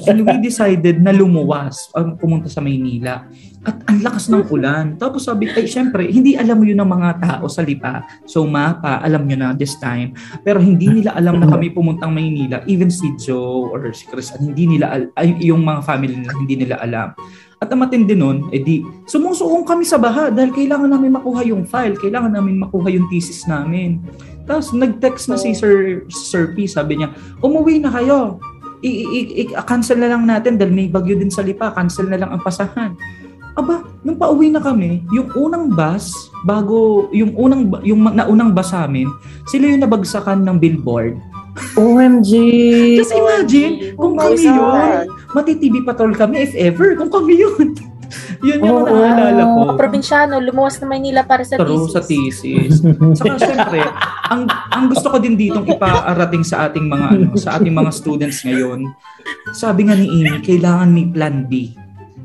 [0.07, 3.27] And we decided na lumuwas, um, pumunta sa Maynila.
[3.67, 4.95] At ang lakas ng ulan.
[4.95, 8.07] Tapos sabi, ay syempre, hindi alam yun ng mga tao sa Lipa.
[8.23, 10.15] So mapa, alam nyo na this time.
[10.47, 12.63] Pero hindi nila alam na kami pumuntang Maynila.
[12.71, 16.55] Even si Joe or si Chris, hindi nila, al- ay, yung mga family nila, hindi
[16.55, 17.11] nila alam.
[17.57, 21.97] At ang matindi nun, edi, sumusuong kami sa baha dahil kailangan namin makuha yung file,
[21.97, 24.05] kailangan namin makuha yung thesis namin.
[24.45, 28.37] Tapos nag-text na si Sir, Sir P, sabi niya, umuwi na kayo.
[28.85, 32.21] I- i- i- cancel na lang natin dahil may bagyo din sa lipa, cancel na
[32.21, 32.93] lang ang pasahan.
[33.57, 36.13] Aba, nung pauwi na kami, yung unang bus,
[36.45, 39.09] bago, yung unang, yung naunang bus sa amin,
[39.49, 41.17] sila yung nabagsakan ng billboard.
[41.77, 42.31] OMG!
[43.01, 47.77] Just imagine, kung Oh kami yun, mati-TV patrol kami if ever, kung kami yun.
[48.47, 48.93] yun yung Oo.
[48.93, 49.59] naalala ko.
[49.67, 51.93] Mga probinsyano, lumuwas na Maynila para sa True, thesis.
[51.93, 52.73] sa thesis.
[53.19, 53.81] Saka syempre,
[54.33, 54.43] ang
[54.73, 58.91] ang gusto ko din ditong ipaarating sa ating mga ano, sa ating mga students ngayon.
[59.55, 61.75] Sabi nga ni Amy, kailangan may plan B.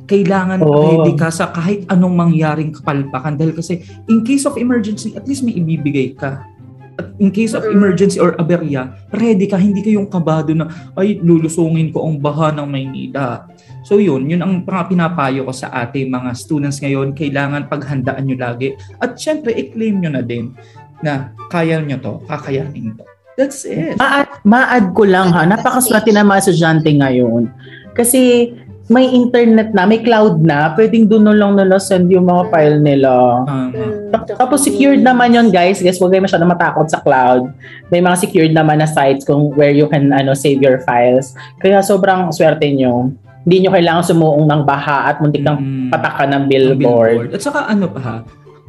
[0.05, 1.01] Kailangan Oo.
[1.01, 3.79] ready ka sa kahit anong mangyaring kapalpakan dahil kasi
[4.11, 6.50] in case of emergency, at least may ibibigay ka.
[6.99, 7.75] At in case of Mm.
[7.77, 10.67] emergency or aberya, ready ka, hindi kayong kabado na,
[10.99, 13.47] ay, lulusungin ko ang baha ng Maynila.
[13.87, 17.15] So yun, yun ang mga pinapayo ko sa ating mga students ngayon.
[17.15, 18.75] Kailangan paghandaan nyo lagi.
[19.01, 20.53] At syempre, i-claim nyo na din
[21.01, 23.05] na kaya nyo to, kakayanin to.
[23.39, 23.97] That's it.
[23.97, 27.49] Ma-add, ma-add ko lang ha, napakaswerte na mga estudyante ngayon.
[27.97, 28.51] Kasi
[28.91, 32.77] may internet na, may cloud na, pwedeng doon na lang nila send yung mga file
[32.77, 33.11] nila.
[33.47, 33.71] Mm,
[34.11, 35.79] Ta- Tapos secured naman yon guys.
[35.79, 37.47] Guys, huwag kayo masyado matakot sa cloud.
[37.87, 41.31] May mga secured naman na sites kung where you can ano save your files.
[41.57, 43.15] Kaya sobrang swerte nyo.
[43.41, 45.87] Hindi nyo kailangan sumuong ng baha at muntik ng Mm.
[45.89, 47.31] pataka ng Ang billboard.
[47.31, 48.15] At saka ano pa ha,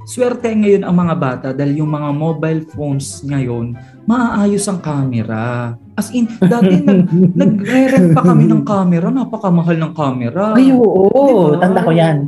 [0.02, 5.74] swerte ngayon ang mga bata dahil yung mga mobile phones ngayon, maaayos ang camera.
[5.92, 7.04] As in, dati nag,
[7.40, 10.56] nagre-rent pa kami ng camera, napakamahal ng camera.
[10.56, 11.52] Ay, oo.
[11.52, 11.60] Diba?
[11.60, 12.26] Tanda ko yan.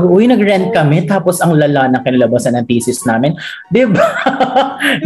[0.00, 3.34] Oo, yung nag-rent kami, tapos ang lala ng kinalabasan ng thesis namin.
[3.68, 4.06] Di ba?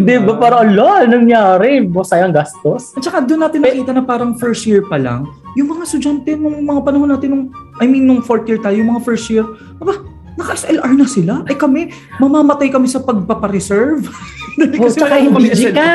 [0.06, 0.32] Di ba?
[0.36, 1.80] Parang, ala, nangyari?
[1.88, 2.92] Sayang gastos.
[2.94, 5.24] At saka doon natin nakita na parang first year pa lang,
[5.56, 7.44] yung mga estudyante nung mga panahon natin, nung,
[7.80, 9.48] I mean, nung fourth year tayo, yung mga first year,
[9.80, 11.34] aba, naka-SLR na sila.
[11.44, 14.04] Ay kami, mamamatay kami sa pagpapareserve.
[14.58, 15.74] Dahil Oh, kasi tsaka SLR.
[15.74, 15.88] ka.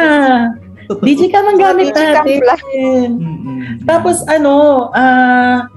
[0.99, 2.39] DJ ka man gamit natin.
[3.15, 3.85] Mm-mm.
[3.85, 5.69] Tapos ano, ah,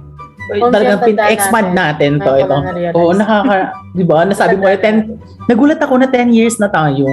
[0.42, 2.32] Kung talagang pin-expand natin, natin, to.
[2.34, 2.56] Ito.
[2.98, 4.26] Oo, nakaka, di ba?
[4.26, 7.06] Nasabi mo, 10, nagulat ako na 10 years na tayo.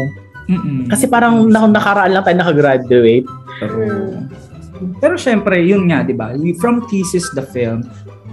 [0.49, 0.89] Mm-mm.
[0.89, 3.27] Kasi parang na, nakaraan lang tayo nakagraduate.
[3.61, 3.75] Pero,
[4.97, 6.33] pero syempre, yun nga, di ba?
[6.57, 7.85] From Thesis the Film,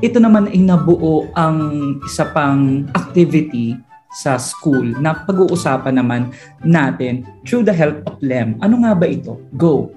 [0.05, 1.59] ito naman ay nabuo ang
[2.05, 3.77] isa pang activity
[4.17, 6.33] sa school na pag-uusapan naman
[6.65, 8.57] natin through the help of LEM.
[8.65, 9.37] Ano nga ba ito?
[9.57, 9.93] Go!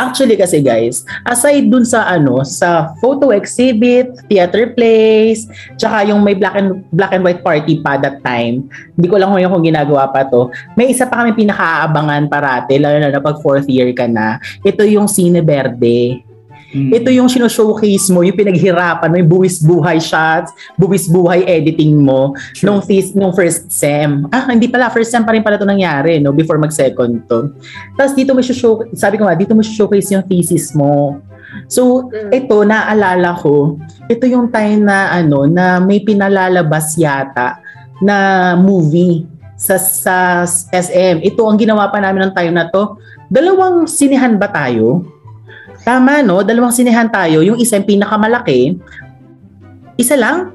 [0.00, 5.44] Actually kasi guys, aside dun sa ano, sa photo exhibit, theater plays,
[5.76, 8.66] tsaka yung may black and black and white party pa that time.
[8.96, 10.48] Hindi ko lang ngayon kung ginagawa pa to.
[10.80, 14.40] May isa pa kami pinakaabangan parate, lalo na pag fourth year ka na.
[14.64, 16.31] Ito yung Cine Verde.
[16.72, 16.88] Mm.
[16.88, 22.72] Ito yung sino-showcase mo, yung pinaghirapan mo, yung buwis-buhay shots, buwis-buhay editing mo Sure.
[22.72, 24.24] nung, thesis, nung first sem.
[24.32, 27.52] Ah, hindi pala, first sem pa rin pala ito nangyari, no, before mag-second to.
[27.94, 31.20] Tapos dito mo show, sabi ko nga, dito mo showcase yung thesis mo.
[31.68, 32.32] So, Mm.
[32.32, 33.76] ito, naalala ko,
[34.08, 37.60] ito yung time na, ano, na may pinalalabas yata
[38.00, 38.16] na
[38.56, 40.16] movie sa, sa
[40.72, 41.20] SM.
[41.22, 42.96] Ito ang ginawa pa namin ng time na to.
[43.28, 45.04] Dalawang sinihan ba tayo?
[45.82, 46.46] Tama, no?
[46.46, 47.42] Dalawang sinihan tayo.
[47.42, 48.78] Yung isa yung pinakamalaki.
[49.98, 50.54] Isa lang?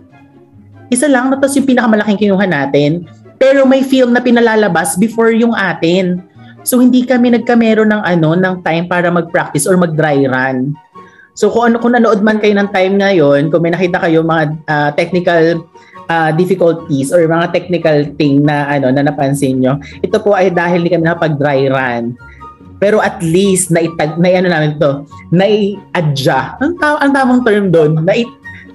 [0.87, 3.03] Isa lang, tapos yung pinakamalaking kinuha natin.
[3.35, 6.23] Pero may film na pinalalabas before yung atin.
[6.63, 10.75] So hindi kami nagkamero ng ano ng time para mag-practice or mag-dry run.
[11.37, 14.43] So kung ano kung nanood man kayo ng time ngayon, kung may nakita kayo mga
[14.67, 15.63] ah, technical
[16.09, 20.83] ah, difficulties or mga technical thing na ano na napansin nyo, ito po ay dahil
[20.83, 22.17] hindi kami nakapag-dry run.
[22.77, 25.01] Pero at least na itag na ano namin to,
[25.33, 25.45] na
[25.93, 26.55] adja.
[26.61, 28.13] Ang, ta- ang tamang term doon, na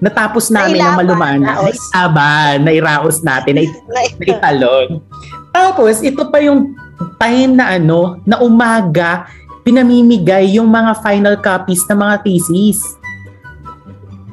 [0.03, 1.63] natapos namin na malumana.
[1.63, 1.79] naos.
[1.95, 4.89] Nailaban, nairaos natin, na Na- italon.
[5.55, 6.75] Tapos, ito pa yung
[7.23, 9.31] time na ano, na umaga,
[9.63, 12.99] pinamimigay yung mga final copies ng mga thesis.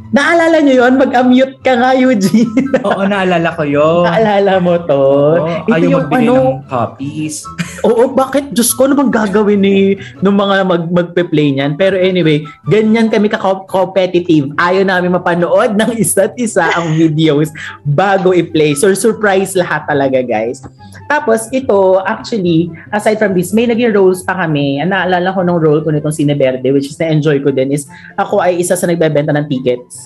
[0.10, 2.50] Naalala nyo yon Mag-unmute ka nga, Eugene.
[2.88, 4.10] Oo, naalala ko yun.
[4.10, 5.04] Naalala mo to?
[5.38, 7.46] Oo, ayaw magbigay ng copies.
[7.88, 8.50] Oo, bakit?
[8.50, 11.78] Diyos ko, ano bang gagawin ni ng mga mag, magpe-play niyan?
[11.78, 14.50] Pero anyway, ganyan kami ka-competitive.
[14.58, 17.54] Ayaw namin mapanood ng isa't isa ang videos
[17.86, 18.74] bago i-play.
[18.74, 20.66] So, surprise lahat talaga, guys.
[21.06, 24.82] Tapos, ito, actually, aside from this, may naging roles pa kami.
[24.82, 27.86] Ang naalala ko ng role ko nitong Cine Verde, which is na-enjoy ko din, is
[28.18, 29.99] ako ay isa sa nagbebenta ng tickets.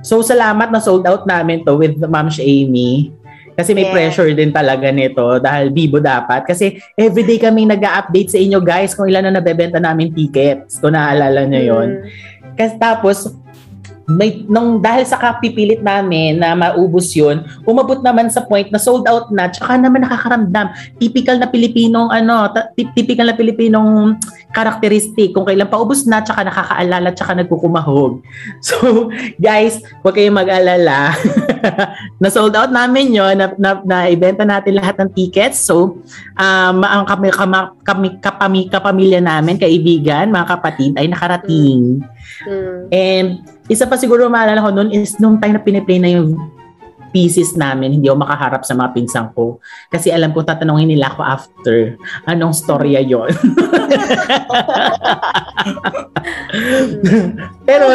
[0.00, 3.12] So, salamat na sold out namin to with Ma'am Amy.
[3.56, 3.92] Kasi may Yeah.
[3.92, 6.48] pressure din talaga nito dahil bibo dapat.
[6.48, 10.80] Kasi everyday kami nag-update sa inyo guys kung ilan na nabebenta namin tickets.
[10.80, 12.56] Kung naalala nyo yon Mm.
[12.56, 13.28] Kasi tapos,
[14.08, 19.06] may, nung, dahil sa kapipilit namin na maubos yun, umabot naman sa point na sold
[19.06, 20.72] out na, tsaka naman nakakaramdam.
[20.98, 22.50] Typical na Pilipinong, ano,
[22.96, 24.18] typical na Pilipinong
[24.50, 25.30] karakteristik.
[25.30, 28.22] Kung kailan paubos na, tsaka nakakaalala, tsaka nagkukumahog.
[28.70, 29.08] So,
[29.40, 31.16] guys, huwag kayong mag-alala.
[32.22, 35.64] na sold out namin yon na, na, na ibenta natin lahat ng tickets.
[35.64, 35.98] So,
[36.38, 42.04] um, ang kami, kama, kami, kapami, kapamilya namin, kaibigan, mga kapatid, ay nakarating.
[42.46, 42.78] Mm.
[42.90, 43.28] And
[43.70, 46.34] isa pa siguro maalala ko noon is nung time na piniplay na yung
[47.10, 49.58] pieces namin, hindi ako makaharap sa mga pinsang ko.
[49.90, 51.98] Kasi alam ko tatanungin nila ako after
[52.30, 53.30] anong storya yon.
[57.68, 57.86] Pero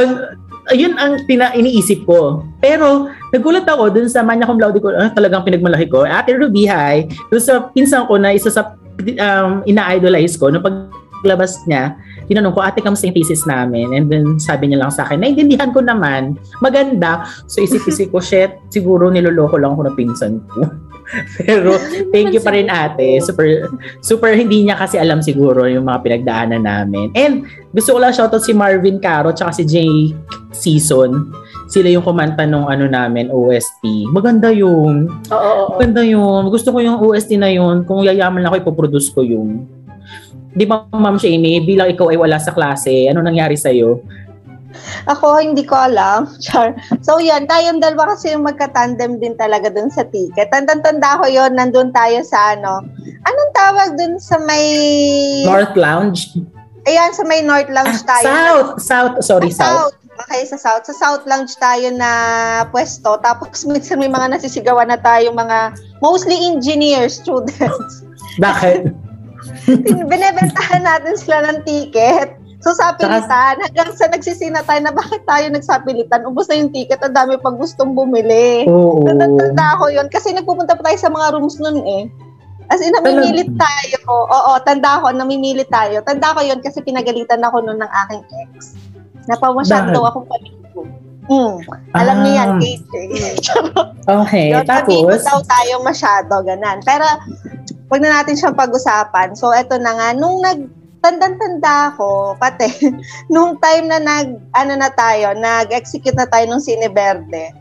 [0.71, 2.43] ayun ang tina iniisip ko.
[2.59, 6.03] Pero nagulat ako dun sa manya cum laude ko, ah, talagang pinagmalaki ko.
[6.03, 7.07] Ate Ruby, hi.
[7.31, 11.95] Dun sa pinsan ko na isa sa um, ina-idolize ko, nung paglabas niya,
[12.27, 13.93] tinanong ko, ate, kamusta yung thesis namin?
[13.93, 17.25] And then sabi niya lang sa akin, naintindihan ko naman, maganda.
[17.45, 20.65] So isip-isip ko, shit, siguro niloloko lang ako ng pinsan ko.
[21.45, 21.77] Pero
[22.09, 23.21] thank you pa rin ate.
[23.21, 23.69] Super
[24.01, 27.13] super hindi niya kasi alam siguro yung mga pinagdaanan namin.
[27.13, 30.13] And gusto ko lang shoutout si Marvin Caro tsaka si Jay
[30.49, 31.29] Season.
[31.65, 34.13] Sila yung kumanta nung ano namin, OST.
[34.13, 35.09] Maganda yun.
[35.09, 35.69] Oo, oo, oo.
[35.73, 36.53] Maganda yun.
[36.53, 37.81] Gusto ko yung OST na yun.
[37.89, 39.65] Kung yayaman ako, ipoproduce ko yung.
[40.55, 43.99] Di ba, Ma'am Shani, bilang ikaw ay wala sa klase, ano nangyari sa'yo?
[45.07, 46.27] Ako, hindi ko alam.
[46.43, 46.75] Char.
[47.03, 47.47] So, yan.
[47.47, 50.51] Tayong dalawa kasi yung magka-tandem din talaga dun sa ticket.
[50.51, 52.83] Tandang-tanda ko yon nandun tayo sa ano.
[53.25, 54.65] Anong tawag dun sa may...
[55.47, 56.35] North Lounge?
[56.85, 58.25] Ayan, sa may North Lounge Ah, tayo.
[58.27, 58.71] South!
[58.79, 59.15] South!
[59.25, 59.95] Sorry, Sa South.
[60.15, 60.87] Okay, sa South.
[60.87, 62.11] Sa South Lounge tayo na
[62.71, 63.19] pwesto.
[63.19, 68.05] Tapos minsan may mga nasisigawan na tayo mga mostly engineers, students.
[68.39, 69.04] Bakit?
[70.09, 72.37] Binebentahan natin sila ng ticket.
[72.59, 76.97] So sa pilitan, hanggang sa nagsisina tayo na bakit tayo nagsapilitan, ubos na yung ticket,
[76.97, 78.65] ang dami pang gustong bumili.
[78.65, 79.05] Oo.
[79.05, 80.09] Tanda ko yun.
[80.09, 82.09] Kasi nagpupunta pa tayo sa mga rooms nun eh.
[82.65, 83.97] As in, namimilit tayo.
[84.09, 86.01] Oo, tanda ko, namimilit tayo.
[86.01, 88.73] Tanda ko yun kasi pinagalitan ako nun ng aking ex.
[89.29, 90.81] Napamasyado daw akong paligo.
[91.25, 91.57] Hmm.
[91.93, 92.59] Alam niyo yan, Ah.
[92.61, 92.93] KJ.
[94.21, 95.21] Okay, Yun, tapos?
[95.21, 96.77] daw tayo masyado, ganan.
[96.81, 97.05] Pero,
[97.87, 99.33] wag na natin siyang pag-usapan.
[99.33, 100.65] So, eto na nga, nung nag
[100.99, 102.65] tandang-tanda ko, pati,
[103.33, 107.53] nung time na nag, ano na tayo, nag-execute na tayo ng Cine Verde,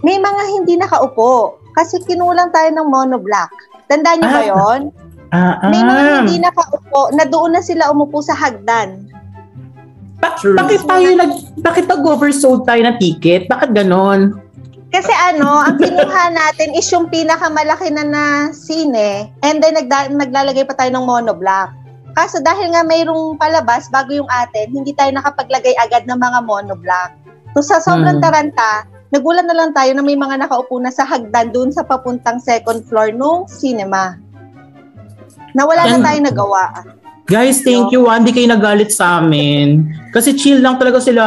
[0.00, 1.56] may mga hindi nakaupo.
[1.72, 3.48] Kasi kinulang tayo ng monoblock.
[3.86, 4.48] Tandaan niyo ba Ah.
[4.50, 4.80] yon?
[5.28, 6.14] Ah, May mga ah.
[6.20, 9.08] hindi nakaupo, na doon na sila umupo sa hagdan.
[10.18, 10.58] Ba- True.
[10.58, 13.46] bakit tayo nag bakit nag-oversold tayo ng ticket?
[13.46, 14.34] Bakit ganon?
[14.88, 18.24] Kasi ano, ang kinuha natin is yung pinakamalaki na na
[18.56, 21.68] sine and then nagda- naglalagay pa tayo ng monoblock.
[22.16, 27.10] Kaso dahil nga mayroong palabas bago yung atin, hindi tayo nakapaglagay agad ng mga monoblock.
[27.52, 28.24] So sa sobrang Hmm.
[28.24, 32.40] taranta, nagulat na lang tayo na may mga nakaupo na sa hagdan doon sa papuntang
[32.40, 34.16] second floor nung cinema.
[35.52, 36.64] Na wala na tayong nagawa.
[37.28, 38.08] Guys, thank you.
[38.08, 38.16] ah.
[38.16, 39.84] Hindi kayo nagalit sa amin.
[40.16, 41.24] Kasi chill lang talaga sila.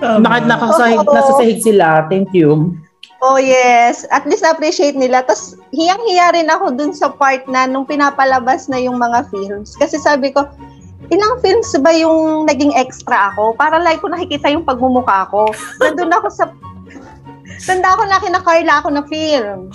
[0.00, 0.24] Tama.
[0.24, 1.12] Bakit nakasahig, Oo.
[1.12, 2.08] nasa sahig sila?
[2.08, 2.72] Thank you.
[3.20, 5.20] Oh yes, at least na-appreciate nila.
[5.20, 9.76] Tapos hiyang-hiya rin ako dun sa part na nung pinapalabas na yung mga films.
[9.76, 10.48] Kasi sabi ko,
[11.12, 13.52] ilang films ba yung naging extra ako?
[13.60, 15.52] Para like ko nakikita yung pagmumukha ko.
[15.84, 16.48] Nandun ako sa...
[17.68, 19.68] Tanda ko na kinakarla ako na film.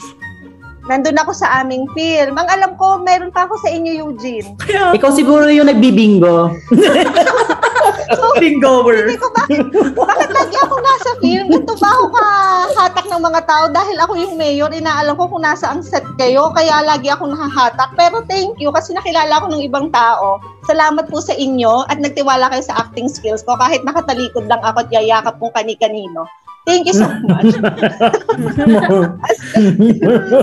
[0.86, 2.38] Nandun ako sa aming film.
[2.38, 4.54] Ang alam ko, meron pa ako sa inyo, Eugene.
[4.62, 6.54] Kaya, Ikaw siguro yung nagbibingo.
[8.42, 9.10] bingower.
[9.10, 11.48] Hindi ko bakit, bakit lagi ako nasa film?
[11.50, 13.66] Ganito ba ako kahatak ng mga tao?
[13.72, 17.90] Dahil ako yung mayor, inaalam ko kung nasa ang set kayo, kaya lagi ako nakahatak.
[17.98, 20.38] Pero thank you kasi nakilala ko ng ibang tao.
[20.66, 24.86] Salamat po sa inyo at nagtiwala kayo sa acting skills ko kahit nakatalikod lang ako
[24.86, 26.26] at yayakap kung kani-kanino.
[26.66, 27.54] Thank you so much.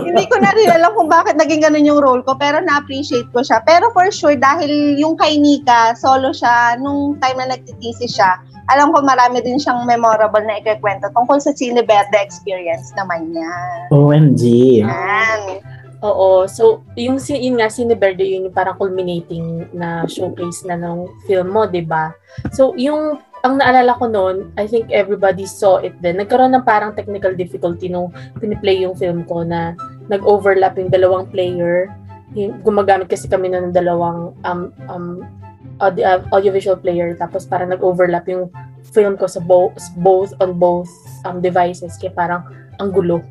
[0.06, 3.42] Hindi ko na rin alam kung bakit naging ganun yung role ko, pero na-appreciate ko
[3.42, 3.58] siya.
[3.66, 8.38] Pero for sure, dahil yung kay Nika, solo siya, nung time na nagtitisi siya,
[8.70, 13.50] alam ko marami din siyang memorable na ikikwento tungkol sa Cineberde experience naman niya.
[13.90, 14.42] OMG.
[14.86, 15.58] Yan.
[16.02, 16.50] Oo.
[16.50, 21.54] So, yung, si- yun nga, Cineberde, yun yung parang culminating na showcase na ng film
[21.54, 22.10] mo, di ba?
[22.50, 26.18] So, yung, ang naalala ko noon, I think everybody saw it then.
[26.18, 28.10] Nagkaroon ng parang technical difficulty nung
[28.42, 29.78] piniplay yung film ko na
[30.10, 31.86] nag-overlap yung dalawang player.
[32.34, 35.22] Yung, gumagamit kasi kami nun ng dalawang um, um,
[35.82, 38.50] audio, uh, audiovisual player tapos parang nag-overlap yung
[38.94, 40.90] film ko sa bo- both on both
[41.26, 42.42] um, devices kaya parang
[42.78, 43.22] ang gulo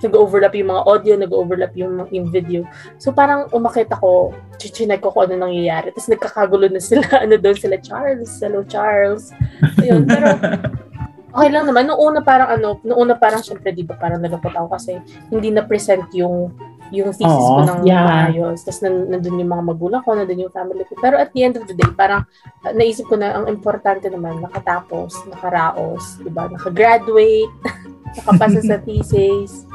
[0.00, 2.64] nag-overlap yung mga audio, nag-overlap yung, yung video.
[2.96, 5.92] So parang umakit ako, chichinek ko kung ano nangyayari.
[5.92, 9.32] Tapos nagkakagulo na sila, ano doon sila, Charles, hello Charles.
[9.80, 10.36] Ayun, pero
[11.36, 11.86] okay lang naman.
[11.86, 14.98] Noong una parang ano, noong una parang syempre, di ba, parang nalungkot ako kasi
[15.30, 16.50] hindi na-present yung
[16.90, 18.02] yung thesis ko Oo, ng yeah.
[18.02, 18.66] maayos.
[18.66, 20.98] Tapos nan, nandun yung mga magulang ko, nandun yung family ko.
[20.98, 22.26] Pero at the end of the day, parang
[22.66, 26.50] uh, naisip ko na ang importante naman, nakatapos, nakaraos, di ba?
[26.50, 27.54] Nakagraduate,
[28.18, 29.70] nakapasa sa thesis.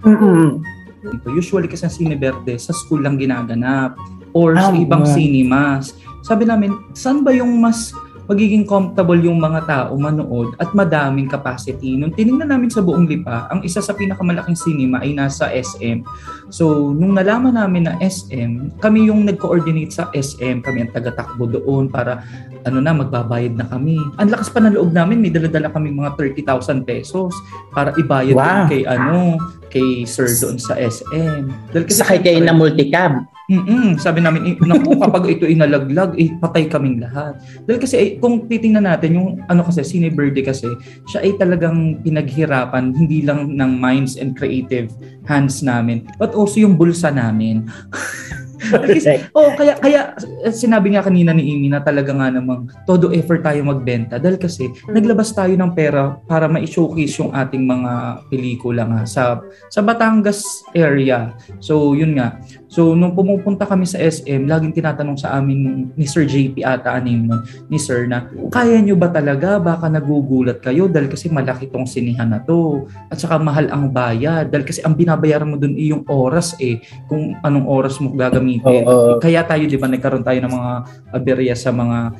[0.00, 0.62] Mm-mm.
[1.00, 3.94] Ito, usually kasi ang Cineverde sa school lang ginaganap
[4.30, 5.14] or sa Ah, ibang nga.
[5.14, 5.94] cinemas.
[6.20, 7.94] Sabi namin, saan ba yung mas
[8.28, 11.96] magiging comfortable yung mga tao manood at madaming capacity.
[11.96, 16.04] Nung tinignan namin sa buong Lipa, ang isa sa pinakamalaking cinema ay nasa SM.
[16.52, 21.88] So, nung nalaman namin na SM, kami yung nag-coordinate sa SM, kami ang taga-takbo doon
[21.88, 22.20] para
[22.68, 23.96] ano na, magbabayad na kami.
[24.20, 27.32] Ang lakas pa ng loob namin, may dala-dala kami mga 30,000 pesos
[27.72, 28.68] para ibayad Wow.
[28.68, 31.48] kay ano, kay sir doon sa SM.
[31.72, 33.24] Dahil kasi Sakay kayo na multicab.
[33.48, 33.96] Mm-mm.
[33.96, 37.40] Sabi namin, eh, naku, kapag ito inalaglag, eh, patay kaming lahat.
[37.64, 40.68] Dahil kasi, eh, kung titingnan natin, yung ano kasi, Cine Verde kasi,
[41.08, 44.92] siya ay talagang pinaghirapan, hindi lang ng minds and creative
[45.24, 47.64] hands namin, but also yung bulsa namin.
[48.58, 50.00] Kasi, oh, kaya kaya
[50.44, 54.36] eh, sinabi nga kanina ni Amy na talaga nga namang todo effort tayo magbenta dahil
[54.36, 57.92] kasi naglabas tayo ng pera para ma-showcase yung ating mga
[58.28, 59.22] pelikula nga sa
[59.70, 61.32] sa Batangas area.
[61.62, 62.42] So, yun nga.
[62.68, 67.08] So, nung pumupunta kami sa SM, laging tinatanong sa amin ni Sir JP ata ano
[67.08, 67.40] yun nun,
[67.72, 69.56] ni Sir na, kaya nyo ba talaga?
[69.56, 72.84] Baka nagugulat kayo dahil kasi malaki tong sinihan na to.
[73.08, 77.32] At saka mahal ang bayad dahil kasi ang binabayaran mo dun yung oras eh, kung
[77.40, 78.47] anong oras mo gagamitin.
[78.64, 79.20] Oo.
[79.20, 80.72] Kaya tayo, di ba, nagkaroon tayo ng mga
[81.12, 82.16] aberya sa mga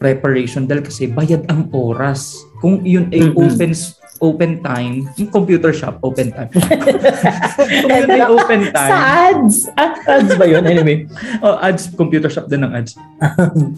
[0.00, 2.40] preparation dahil kasi bayad ang oras.
[2.60, 3.36] Kung yun ay Mm-mm.
[3.36, 3.72] open
[4.20, 6.52] open time, yung computer shop, open time.
[7.90, 9.56] Ay open Sa time, ads.
[9.74, 10.62] Ah, ads ba yun?
[10.64, 11.08] Anyway.
[11.40, 12.94] oh, ads, computer shop din ng ads.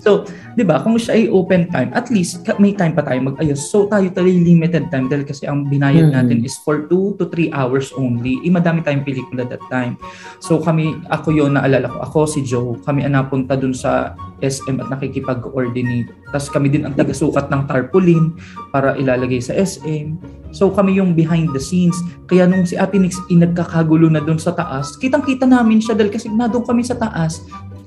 [0.03, 0.27] so,
[0.59, 3.63] di ba, kung siya ay open time, at least may time pa tayo mag-ayos.
[3.71, 6.15] So, tayo tayo ay limited time dahil kasi ang binayad Mhm.
[6.15, 8.43] natin is for 2 to 3 hours only.
[8.43, 9.95] Eh, madami tayong pelikula that time.
[10.43, 14.91] So, kami, ako yon naalala ko, ako si Joe, kami napunta dun sa SM at
[14.91, 16.11] nakikipag-coordinate.
[16.33, 18.35] Tapos kami din ang taga-sukat ng tarpaulin
[18.75, 20.19] para ilalagay sa SM.
[20.53, 21.97] So kami yung behind the scenes.
[22.29, 26.29] Kaya nung si Ate Nix inagkakagulo na doon sa taas, kitang-kita namin siya dahil kasi
[26.29, 27.41] na doon kami sa taas.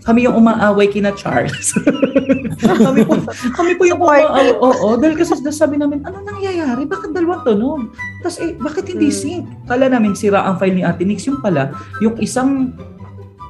[0.05, 1.73] Kami yung umaaway kina Charles.
[2.85, 3.17] kami po,
[3.57, 4.53] kami po yung umaaway.
[4.53, 6.85] Oo, dahil kasi sabi namin, ano nangyayari?
[6.85, 7.89] Bakit dalawang tunog?
[8.21, 9.17] Tapos eh, bakit hindi Hmm.
[9.17, 9.41] sync?
[9.65, 11.25] Kala namin sira ang file ni Ate Nix.
[11.25, 11.73] Yung pala,
[12.05, 12.69] yung isang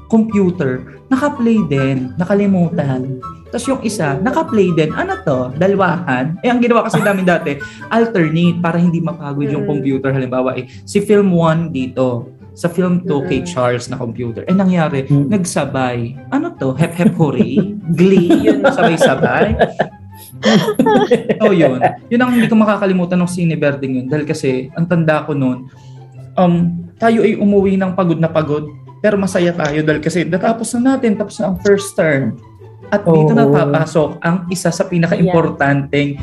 [0.08, 3.18] computer, naka-play din, nakalimutan.
[3.49, 4.91] Tapos yung isa, naka-play din.
[4.91, 5.39] Ano to?
[5.56, 6.38] Dalwahan?
[6.43, 7.56] Eh, ang ginawa kasi namin dati,
[7.95, 9.72] alternate para hindi mapagod yung Mm.
[9.72, 10.10] computer.
[10.12, 13.47] Halimbawa, eh, si film 1 dito, sa film 2 kay Mm.
[13.47, 14.43] Charles na computer.
[14.47, 15.28] Eh, nangyari, Mm.
[15.32, 16.16] nagsabay.
[16.32, 16.76] Ano to?
[16.76, 17.76] Hep hep hooray?
[17.95, 18.32] Glee?
[18.43, 19.56] Yun, sabay-sabay?
[21.41, 21.80] so yun.
[22.08, 24.08] Yun ang hindi ko makakalimutan ng Cine Verding yun.
[24.08, 25.68] Dahil kasi, ang tanda ko noon,
[26.36, 26.53] um,
[26.95, 28.68] tayo ay umuwi ng pagod na pagod,
[29.06, 32.41] pero masaya tayo dahil kasi natapos na natin, tapos na ang first term.
[32.89, 33.38] At dito Oo.
[33.38, 36.18] na papasok ang isa sa pinaka-importanteng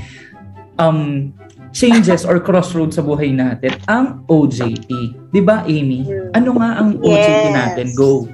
[0.83, 1.31] um,
[1.71, 4.91] changes or crossroads sa buhay natin, ang OJT.
[5.31, 6.11] Di ba, Amy?
[6.35, 7.55] Ano nga ang OJT Yes.
[7.55, 7.87] natin?
[7.95, 8.27] Go.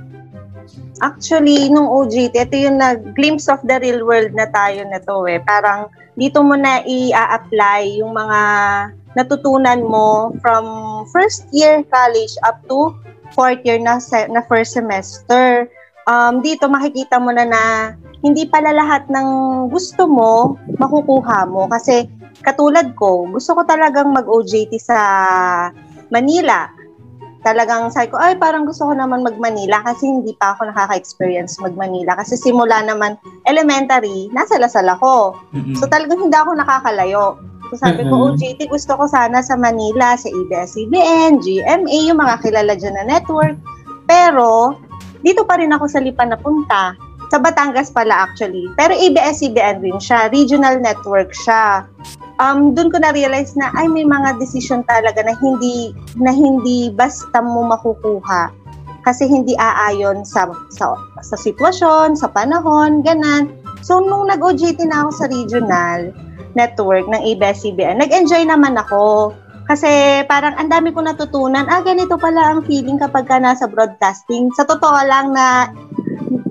[1.04, 5.44] Actually, nung OJT, ito yung nag-glimpse of the real world na tayo na to eh.
[5.44, 8.40] Parang dito mo na i-apply yung mga
[9.12, 10.64] natutunan mo from
[11.12, 12.96] first year college up to
[13.38, 15.70] fourth year na, se- na first semester.
[16.10, 17.62] Um, dito makikita mo na na
[18.26, 19.28] hindi pala lahat ng
[19.70, 22.10] gusto mo makukuha mo kasi
[22.42, 24.98] katulad ko, gusto ko talagang mag-OJT sa
[26.10, 26.66] Manila
[27.46, 32.18] talagang sabi ko, ay parang gusto ko naman mag-Manila kasi hindi pa ako nakaka-experience mag-Manila.
[32.18, 33.14] Kasi simula naman
[33.46, 35.38] elementary, nasa Lasal ako.
[35.54, 35.78] Mm-mm.
[35.78, 37.38] So talagang hindi ako nakakalayo.
[37.68, 38.40] So sabi ko, Mm-mm.
[38.40, 43.60] OJT, gusto ko sana sa Manila, sa ABS-CBN, GMA, yung mga kilala dyan na network.
[44.08, 44.80] Pero,
[45.20, 46.96] dito pa rin ako sa Lipa napunta.
[47.28, 48.64] Sa Batangas pala actually.
[48.80, 50.32] Pero ABS-CBN rin siya.
[50.32, 51.84] Regional network siya.
[52.40, 57.42] Um, doon ko na-realize na ay may mga decision talaga na hindi na hindi basta
[57.44, 58.48] mo makukuha
[59.04, 63.52] kasi hindi aayon sa sa, sa sitwasyon, sa panahon, ganan.
[63.84, 66.14] So nung nag-OJT na ako sa regional
[66.54, 69.34] network ng ABS-CBN, nag-enjoy naman ako.
[69.68, 74.48] Kasi parang ang dami ko natutunan, ah ganito pala ang feeling kapag ka nasa broadcasting.
[74.56, 75.68] Sa totoo lang na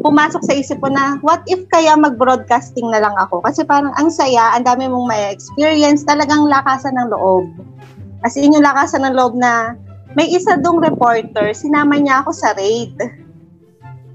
[0.05, 3.41] pumasok sa isip ko na what if kaya mag-broadcasting na lang ako?
[3.41, 7.49] Kasi parang ang saya, ang dami mong may experience, talagang lakasan ng loob.
[8.21, 9.73] As in yung lakasan ng loob na
[10.13, 12.93] may isa dong reporter, sinama niya ako sa raid.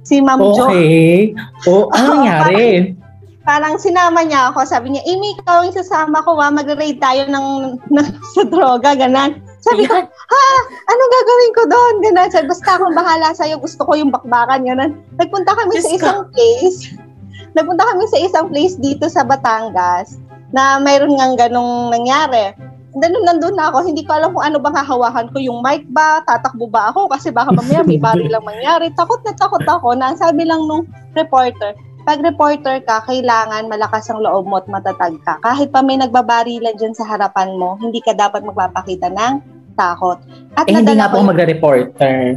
[0.03, 0.71] Si Ma'am Jo.
[0.71, 1.35] Okay.
[1.67, 2.95] O, ano nangyari?
[3.43, 6.55] Parang sinama niya ako, sabi niya, Amy, ikaw yung sasama ko, ha?
[6.55, 8.07] mag-raid tayo ng, ng,
[8.39, 9.43] sa droga, ganan.
[9.63, 10.45] Sabi ko, ha?
[10.91, 11.95] Anong gagawin ko doon?
[12.03, 12.31] Ganon.
[12.31, 13.63] Sabi, basta akong bahala sa'yo.
[13.63, 14.67] Gusto ko yung bakbakan.
[14.67, 14.99] Ganon.
[15.19, 15.95] Nagpunta kami sa Diyos ka.
[16.03, 16.79] isang place.
[17.59, 20.19] Nagpunta kami sa isang place dito sa Batangas
[20.51, 22.55] na mayroon ngang ganong nangyari.
[22.93, 23.89] Nandun, nandun na ako.
[23.89, 25.39] Hindi ko alam kung ano bang hahawakan ko.
[25.41, 26.21] Yung mic ba?
[26.29, 27.09] Tatakbo ba ako?
[27.09, 28.93] Kasi baka mamaya may bari lang mangyari.
[28.93, 30.85] Takot na takot ako na sabi lang nung
[31.17, 31.73] reporter,
[32.03, 35.39] pag reporter ka, kailangan malakas ang loob mo at matatag ka.
[35.41, 39.35] Kahit pa may nagbabarilan dyan sa harapan mo, hindi ka dapat magpapakita ng
[39.73, 40.21] takot.
[40.53, 42.37] At Eh, hindi nga po magre-reporter.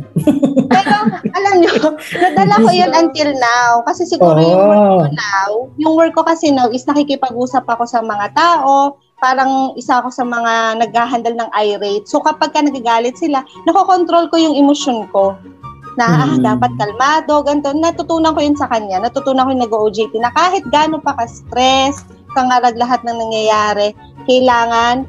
[0.66, 0.96] pero
[1.30, 1.74] alam niyo,
[2.24, 3.84] nadala ko yun until now.
[3.84, 4.98] Kasi siguro yung work Oh.
[4.98, 10.00] ko now, yung work ko kasi now is nakikipag-usap ako sa mga tao, parang isa
[10.00, 12.06] ako sa mga naghahandle ng irate.
[12.06, 15.36] So kapag ka nagagalit sila, nakokontrol ko yung emosyon ko.
[15.96, 16.44] Na ah, Mm.
[16.44, 17.72] dapat kalmado, ganito.
[17.72, 19.00] Natutunan ko yun sa kanya.
[19.00, 22.04] Natutunan ko yung nag-OJT na kahit gaano pa ka-stress,
[22.36, 23.96] kangarag lahat ng nangyayari,
[24.28, 25.08] kailangan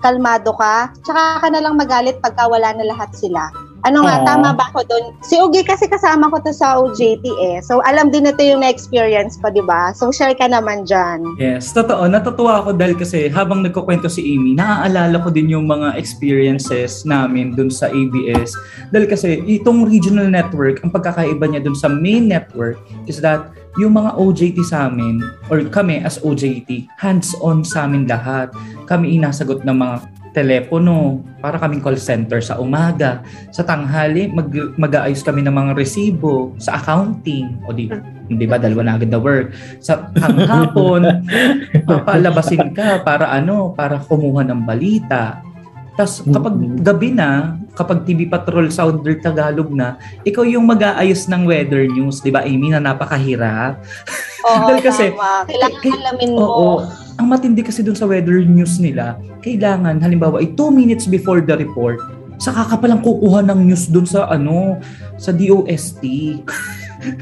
[0.00, 3.52] kalmado ka, tsaka ka na lang magalit pagka wala na lahat sila.
[3.82, 4.26] Ano nga, Oo.
[4.26, 5.04] tama ba ako doon?
[5.26, 7.58] Si Ugi kasi kasama ko to sa OJT eh.
[7.66, 9.90] So, alam din ito yung na-experience ko, di ba?
[9.90, 11.26] So, share ka naman dyan.
[11.34, 12.06] Yes, totoo.
[12.06, 17.58] Natutuwa ako dahil kasi habang nagkukwento si Amy, naaalala ko din yung mga experiences namin
[17.58, 18.54] dun sa ABS.
[18.94, 22.78] Dahil kasi itong regional network, ang pagkakaiba niya dun sa main network
[23.10, 28.52] is that yung mga OJT sa amin, or kami as OJT, hands-on sa amin lahat.
[28.84, 29.96] Kami inasagot ng mga
[30.32, 33.20] telepono, para kaming call center sa umaga.
[33.52, 34.48] Sa tanghali, mag,
[34.80, 37.60] mag-aayos kami ng mga resibo sa accounting.
[37.68, 37.92] O di,
[38.26, 39.52] di ba, dalawa na agad na work.
[39.78, 41.04] Sa hanghapon,
[41.88, 45.44] papalabasin ka para ano, para kumuha ng balita.
[45.92, 51.84] Tapos kapag gabi na, kapag TV Patrol Sounder Tagalog na, ikaw yung mag-aayos ng weather
[51.84, 53.76] news, 'di ba Amy, na napakahirap.
[54.48, 55.44] Oo, Dahil kasi- tama.
[55.44, 56.40] Kailangan alamin mo.
[56.40, 56.74] Oo.
[57.20, 61.56] Ang matindi kasi dun sa weather news nila, kailangan halimbawa ay 2 minutes before the
[61.56, 62.00] report,
[62.40, 64.80] saka ka palang kukuha ng news dun sa ano,
[65.20, 66.02] sa DOST.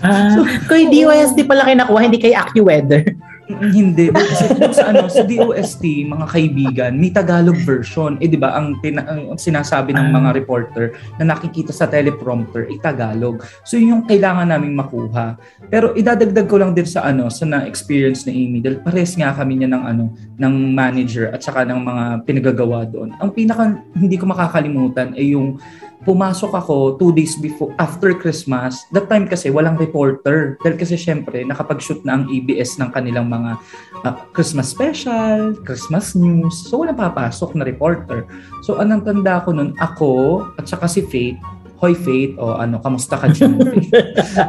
[0.05, 0.36] Ah,
[0.70, 3.30] kay DOST pala kayo nakuha, hindi kay AccuWeather.
[3.59, 4.14] Hindi.
[4.14, 8.14] Kasi dun sa, ano, sa DOST, mga kaibigan, may Tagalog version.
[8.22, 10.14] Eh, di ba, ang, tina- ang sinasabi ng Ah.
[10.14, 13.42] mga reporter na nakikita sa teleprompter, ay Tagalog.
[13.66, 15.34] So, yun yung kailangan naming makuha.
[15.66, 19.61] Pero idadagdag ko lang din sa ano, sa na-experience ni Amy, dahil pares nga kami
[19.61, 20.05] niya ng ano,
[20.38, 23.12] ng manager at saka ng mga pinagagawa doon.
[23.18, 25.59] Ang pinaka hindi ko makakalimutan ay yung
[26.05, 28.88] pumasok ako two days before after Christmas.
[28.92, 30.57] That time kasi walang reporter.
[30.64, 33.61] Dahil kasi syempre nakapag-shoot na ang ABS ng kanilang mga
[34.09, 36.57] ah, Christmas special, Christmas news.
[36.68, 38.24] So walang papasok na reporter.
[38.64, 41.40] So anong tanda ko nun, ako at saka si Faith,
[41.80, 43.57] Hoy Faith, o ano, kamusta ka dyan?
[43.72, 43.88] Faith?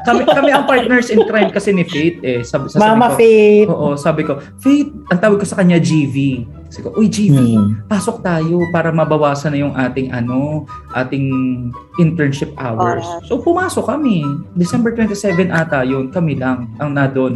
[0.04, 2.44] kami, kami ang partners in crime kasi ni Faith eh.
[2.44, 3.68] Sabi, sasabi Mama ko, Faith.
[3.72, 6.44] Oo, sabi ko, Faith, ang tawag ko sa kanya GV.
[6.80, 7.84] Ko, uy GV, Hmm.
[7.92, 10.64] pasok tayo para mabawasan na yung ating ano,
[10.96, 11.28] ating
[12.00, 13.04] internship hours.
[13.04, 13.28] Oras.
[13.28, 14.24] So pumasok kami.
[14.56, 17.36] December 27 ata yun, kami lang ang na doon.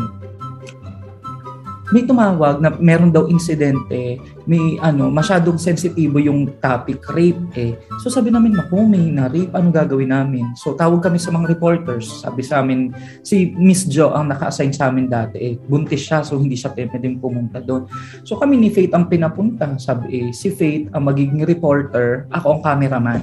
[1.94, 4.18] May tumawag na meron daw insidente,
[4.50, 7.78] may ano, masyadong sensitibo yung topic, rape eh.
[8.02, 10.58] So sabi namin, naku, may na-rape, ano gagawin namin?
[10.58, 12.26] So tawag kami sa mga reporters.
[12.26, 12.90] Sabi sa amin,
[13.22, 15.54] si Miss Jo ang naka-assign sa amin dati eh.
[15.62, 17.86] Buntis siya, so hindi siya pwedeng pumunta doon.
[18.26, 19.78] So kami ni Faith ang pinapunta.
[19.78, 23.22] Sabi eh, si Faith ang magiging reporter, ako ang cameraman.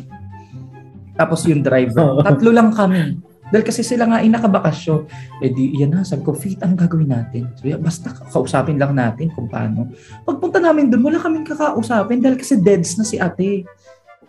[1.19, 2.23] Tapos yung driver.
[2.23, 3.32] Tatlo lang kami.
[3.53, 5.05] Dahil kasi sila nga ay nakabakasyon.
[5.45, 6.01] Eh di, yan na.
[6.09, 7.53] Sabi ko, Faith, anong gagawin natin?
[7.61, 9.93] So, yan, basta kausapin lang natin kung paano.
[10.25, 13.69] Pagpunta namin doon, wala kaming kakausapin dahil kasi deads na si ate.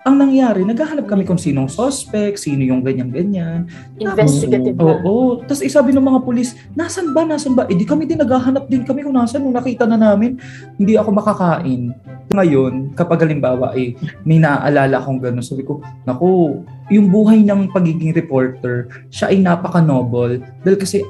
[0.04, 3.72] Ang nangyari, naghahanap kami kung sinong suspect, sino yung ganyan-ganyan.
[3.95, 4.99] Investigative na.
[4.99, 5.39] Oo.
[5.47, 7.64] Tapos isabi ng mga pulis, nasan ba, nasan ba?
[7.72, 9.47] Eh di kami din naghahanap din kami kung nasan.
[9.47, 10.36] Nung nakita na namin,
[10.76, 11.95] hindi ako makakain.
[12.34, 13.95] ngayon, kapag halimbawa ay
[14.28, 16.60] may naaalala akong gano'n, sabi ko, naku,
[16.91, 20.41] yung buhay ng pagiging reporter, siya ay napaka-noble.
[20.66, 21.06] Dahil kasi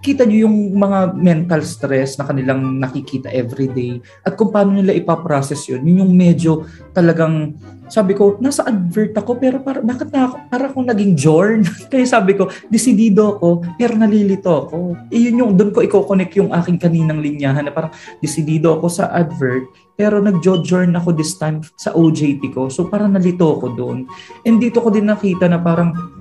[0.00, 5.68] kita nyo yung mga mental stress na kanilang nakikita everyday at kung paano nila ipaprocess
[5.68, 6.64] yun, yun yung medyo
[6.96, 7.54] talagang
[7.90, 11.66] sabi ko, nasa advert ako pero para, bakit na para akong naging Jorn?
[11.90, 15.10] Kaya sabi ko, desidido ako pero nalilito ako.
[15.10, 17.90] Iyon yung, doon ko i-connect yung aking kaninang linyahan na parang
[18.22, 19.66] desidido ako sa advert
[19.98, 22.70] pero nag-journ ako this time sa OJT ko.
[22.70, 24.06] So parang nalito ako doon.
[24.46, 26.19] And dito ko din nakita na parang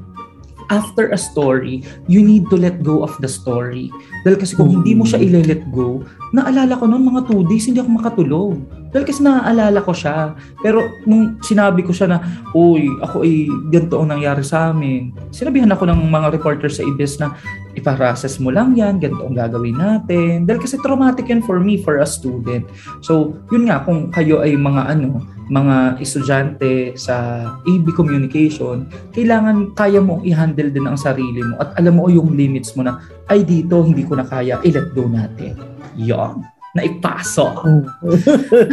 [0.69, 3.89] after a story, you need to let go of the story.
[4.23, 7.81] Dahil kasi kung hindi mo siya ile-let go, naalala ko noon mga two days, hindi
[7.81, 8.55] ako makatulog.
[8.89, 10.33] Dahil kasi naaalala ko siya.
[10.61, 12.17] Pero nung sinabi ko siya na,
[12.57, 15.13] uy, ako ay ganito ang nangyari sa amin.
[15.29, 17.37] Sinabihan ako ng mga reporter sa IBES na,
[17.77, 20.49] ipa-process mo lang yan, ganito ang gagawin natin.
[20.49, 22.65] Dahil kasi traumatic yan for me, for a student.
[23.05, 29.97] So, yun nga, kung kayo ay mga ano, mga estudyante sa AB Communication, kailangan kaya
[29.97, 33.81] mong i-handle din ang sarili mo at alam mo yung limits mo na, ay dito,
[33.81, 35.57] hindi ko na kaya, i-let go natin.
[35.97, 37.65] Yon na ipasok.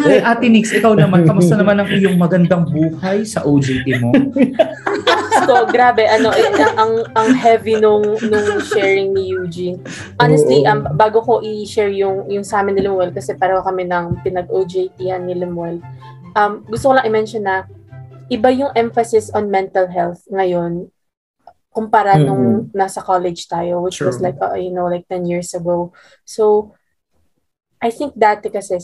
[0.05, 4.13] Ay, Ate Nix, ikaw naman, kamusta naman ang iyong magandang buhay sa OJT mo?
[5.49, 6.45] so, grabe, ano, eh,
[6.77, 9.81] ang, ang heavy nung, nung sharing ni Eugene.
[10.21, 14.21] Honestly, um, bago ko i-share yung, yung sa amin ni Lemuel, kasi pareho kami ng
[14.21, 15.81] pinag-OJT-an ni Lemuel,
[16.37, 17.65] um, gusto ko lang i-mention na
[18.29, 20.93] iba yung emphasis on mental health ngayon
[21.77, 22.25] kumpara mm-hmm.
[22.25, 24.09] nung nasa college tayo, which True.
[24.09, 25.93] was like, uh, you know, like 10 years ago.
[26.25, 26.73] So,
[27.87, 28.75] I think dati kasi,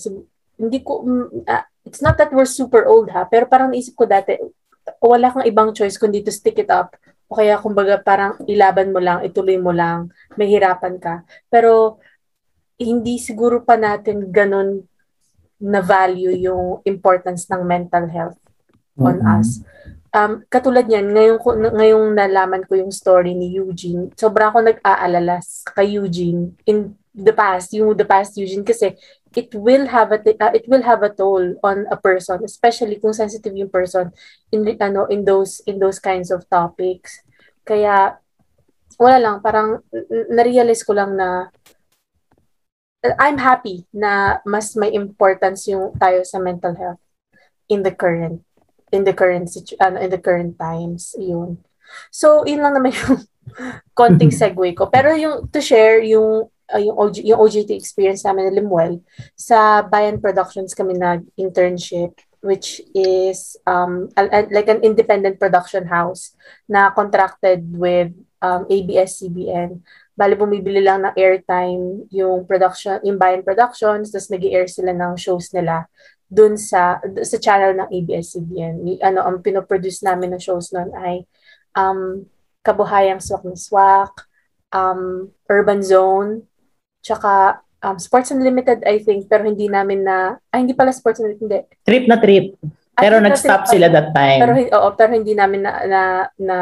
[0.55, 1.03] hindi ko,
[1.43, 4.39] uh, it's not that we're super old ha, pero parang naisip ko dati,
[5.03, 6.95] wala kang ibang choice kundi to stick it up.
[7.27, 11.27] O kaya, kumbaga, parang ilaban mo lang, ituloy mo lang, may hirapan ka.
[11.51, 11.99] Pero,
[12.79, 14.87] hindi siguro pa natin ganun
[15.63, 18.39] na value yung importance ng mental health
[18.99, 19.39] on mm-hmm.
[19.39, 19.63] us.
[20.13, 21.41] Um, katulad niyan, ngayong,
[21.73, 25.41] ngayong nalaman ko yung story ni Eugene, sobrang ako nag-aalala
[25.73, 28.97] kay Eugene in the past, yung the past Eugene kasi
[29.37, 33.13] it will have a uh, it will have a toll on a person, especially kung
[33.13, 34.13] sensitive yung person
[34.53, 37.21] in ano in those in those kinds of topics.
[37.65, 38.17] Kaya
[39.01, 39.81] wala lang parang
[40.29, 41.49] na-realize ko lang na
[43.19, 47.03] I'm happy na mas may importance yung tayo sa mental health
[47.67, 48.45] in the current
[48.93, 51.59] in the current situ- uh, in the current times yun.
[52.13, 53.25] So, yun lang naman yung
[53.97, 54.93] konting segue ko.
[54.93, 59.05] Pero yung to share yung uh, yung, OG, yung OJT experience namin ni Limuel,
[59.37, 66.35] sa Bayan Productions kami nag-internship which is um, a, a, like an independent production house
[66.67, 68.11] na contracted with
[68.43, 69.79] um, ABS-CBN.
[70.13, 75.15] Bali, bumibili lang ng airtime yung production, yung Bayan Productions, tapos nag air sila ng
[75.15, 75.87] shows nila
[76.27, 79.01] dun sa sa channel ng ABS-CBN.
[79.07, 81.25] Ano, ang pinoproduce namin ng shows nun ay
[81.79, 82.27] um,
[82.67, 84.27] Kabuhayang Swak na Swak,
[84.75, 86.47] um, Urban Zone,
[87.03, 91.43] Tsaka um, Sports Unlimited, I think, pero hindi namin na, ay hindi pala Sports Unlimited,
[91.43, 91.61] hindi.
[91.83, 92.57] Trip na trip.
[92.95, 94.41] Pero nag-stop sila that time.
[94.41, 96.01] Pero, oo, pero hindi namin na, na,
[96.39, 96.57] na,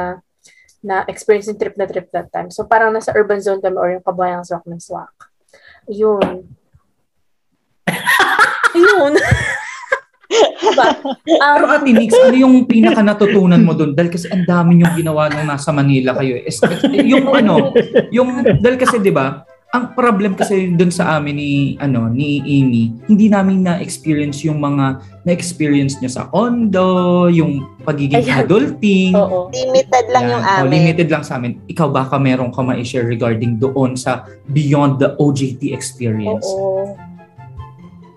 [0.81, 2.49] na experience yung trip na trip that time.
[2.49, 5.13] So parang nasa urban zone kami or yung kabayang swak ng swak.
[5.93, 6.49] Yun.
[8.89, 9.13] Yun.
[10.31, 10.87] diba?
[11.43, 13.93] Um, Pero Ate Nix, ano yung pinaka natutunan mo doon?
[13.93, 16.39] Dahil kasi ang dami yung ginawa nung nasa Manila kayo.
[16.39, 16.49] Eh.
[17.11, 17.75] Yung ano,
[18.15, 22.91] yung, dahil kasi di ba, ang problem kasi dun sa amin ni ano ni Amy,
[23.07, 28.43] hindi namin na-experience yung mga na-experience niya sa condo, yung pagiging Ayan.
[28.43, 29.15] adulting.
[29.15, 29.47] Oo.
[29.55, 30.35] Limited lang Ayan.
[30.35, 30.67] yung amin.
[30.67, 31.63] O, limited lang sa amin.
[31.71, 36.51] Ikaw baka meron ka ma-share regarding doon sa beyond the OJT experience?
[36.51, 36.99] Oo.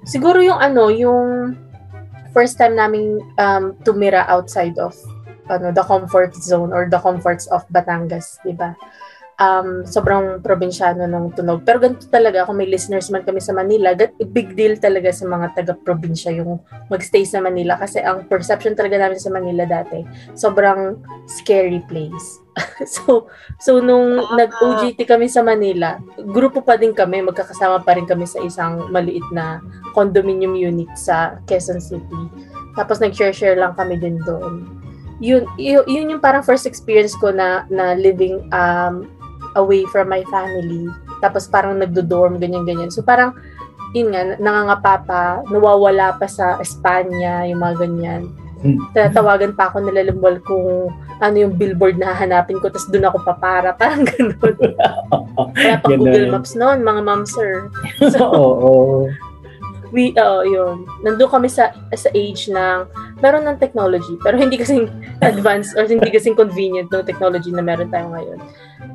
[0.10, 1.54] Siguro yung ano, yung
[2.34, 4.98] first time naming um, tumira outside of
[5.54, 8.74] ano the comfort zone or the comforts of Batangas, 'di ba?
[9.40, 11.66] Um, sobrang probinsyano ng tunog.
[11.66, 13.96] Pero ganito talaga, kung may listeners man kami sa Manila,
[14.30, 19.20] big deal talaga sa mga taga-probinsya yung magstay sa Manila kasi ang perception talaga namin
[19.20, 20.04] sa Manila dati,
[20.38, 22.44] sobrang scary place.
[22.86, 23.26] so,
[23.58, 28.38] so nung nag-OGT kami sa Manila, grupo pa din kami, magkakasama pa rin kami sa
[28.46, 29.58] isang maliit na
[29.98, 32.24] condominium unit sa Quezon City.
[32.78, 34.66] Tapos nag-share-share lang kami din doon.
[35.22, 39.08] Yun, yun, yun yung parang first experience ko na na living um
[39.56, 40.90] away from my family.
[41.20, 42.92] Tapos parang nagdo-dorm, ganyan-ganyan.
[42.92, 43.38] So parang,
[43.94, 48.22] yun nga, nangangapa pa, nawawala pa sa Espanya, yung mga ganyan.
[48.64, 48.80] Hmm.
[48.96, 50.88] Tatawagan pa ako nila Lumbol kung
[51.20, 54.56] ano yung billboard na hahanapin ko, tapos doon ako papara, parang ganun.
[55.52, 57.68] Kaya pa Google Maps noon, mga ma'am sir.
[58.12, 59.12] So, Oo.
[59.94, 60.90] We, oo, yun.
[61.06, 62.90] Nandun kami sa, sa age ng,
[63.22, 64.90] meron ng technology, pero hindi kasing
[65.22, 68.42] advanced or hindi kasing convenient ng technology na meron tayo ngayon.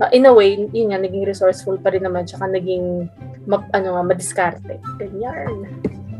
[0.02, 3.06] Uh, in a way, yun nga, naging resourceful pa rin naman, tsaka naging,
[3.46, 4.82] ma, ano nga, madiskarte.
[4.98, 5.70] Ganyan.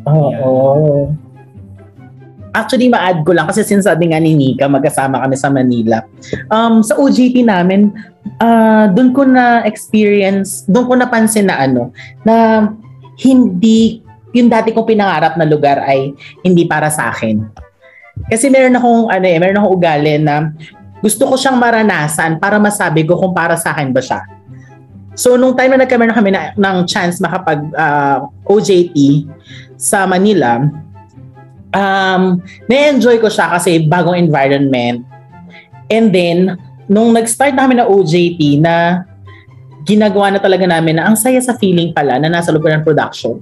[0.07, 1.11] Oo.
[2.55, 6.07] Actually, ma-add ko lang kasi sinasabi nga ni Nika, magkasama kami sa Manila.
[6.49, 7.93] Um, sa OJT namin,
[8.41, 11.93] uh, doon ko na experience, doon ko napansin na ano,
[12.24, 12.66] na
[13.20, 14.07] hindi,
[14.37, 16.12] yung dati kong pinangarap na lugar ay
[16.45, 17.43] hindi para sa akin.
[18.29, 20.53] Kasi meron akong, ano eh, meron akong ugali na
[20.99, 24.20] gusto ko siyang maranasan para masabi ko kung para sa akin ba siya.
[25.18, 29.26] So, nung time na nagkameron kami na, ng chance makapag uh, OJT
[29.74, 30.62] sa Manila,
[31.74, 32.39] um,
[32.70, 35.03] na-enjoy ko siya kasi bagong environment.
[35.91, 36.55] And then,
[36.87, 39.03] nung nag-start na kami na OJT na
[39.89, 43.41] ginagawa na talaga namin na ang saya sa feeling pala na nasa loob ng production,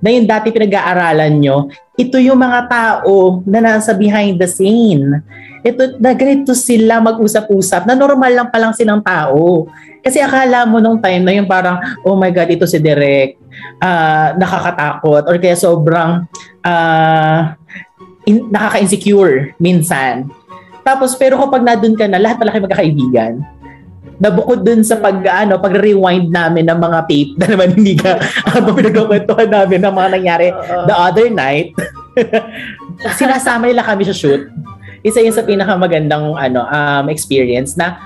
[0.00, 5.20] na yung dati pinag-aaralan nyo, ito yung mga tao na nasa behind the scene.
[5.60, 9.68] Ito, na ganito sila mag-usap-usap, na normal lang palang silang tao.
[10.00, 13.36] Kasi akala mo nung time na yung parang, oh my God, ito si Direk,
[13.84, 16.24] uh, nakakatakot, or kaya sobrang
[16.64, 17.40] uh,
[18.24, 20.32] in, nakaka-insecure minsan.
[20.80, 23.59] Tapos, pero kapag nandun ka na, lahat pala kayo magkakaibigan
[24.20, 27.96] na bukod dun sa pag ano pag rewind namin ng mga tape na naman hindi
[27.96, 28.20] ka
[28.52, 31.72] habang pinagkukwentuhan namin ng mga nangyari uh, the other night.
[33.18, 34.52] Sinasama nila kami sa shoot.
[35.00, 37.96] Isa yun sa pinakamagandang ano um, experience na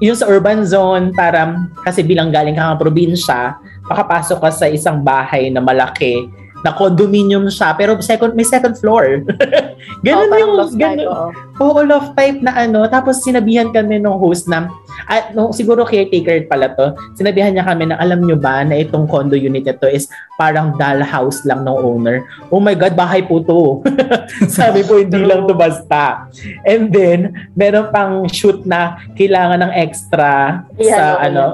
[0.00, 1.52] yung sa urban zone para
[1.84, 6.28] kasi bilang galing ka ng probinsya makapasok ka sa isang bahay na malaki
[6.66, 9.22] na condominium siya pero second may second floor.
[10.06, 11.06] ganun oh, yung loft ganun.
[11.06, 11.72] Type, oh.
[11.74, 12.86] oh, loft type na ano.
[12.90, 14.66] Tapos sinabihan kami ng host na
[15.06, 16.94] at no, siguro caretaker pala to.
[17.14, 21.02] Sinabihan niya kami na alam nyo ba na itong condo unit ito is parang doll
[21.02, 22.26] house lang ng owner.
[22.50, 23.82] Oh my god, bahay po to.
[24.58, 26.26] Sabi po hindi lang to basta.
[26.66, 31.44] And then meron pang shoot na kailangan ng extra yeah, sa no, ano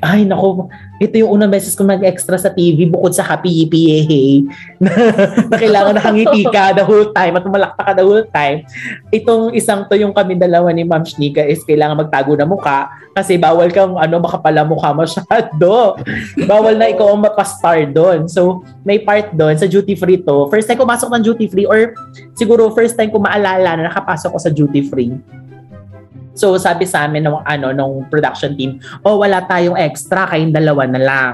[0.00, 3.98] ay nako, ito yung unang beses ko mag-extra sa TV bukod sa Happy EPA
[4.80, 4.92] na,
[5.52, 8.64] na kailangan nakangiti ka the whole time at malakta ka the whole time.
[9.12, 13.36] Itong isang to yung kami dalawa ni Ma'am Shnika is kailangan magtago na muka kasi
[13.36, 15.96] bawal kang ano makapala mukha masyado.
[16.50, 18.28] Bawal na ikaw ang mapastar doon.
[18.28, 20.48] So may part doon sa duty free to.
[20.52, 21.96] First time ko masok ng duty free or
[22.36, 25.16] siguro first time ko maalala na nakapasok ko sa duty free
[26.36, 30.84] So sabi sa amin ng ano nung production team, "Oh, wala tayong extra, kayong dalawa
[30.86, 31.32] na lang."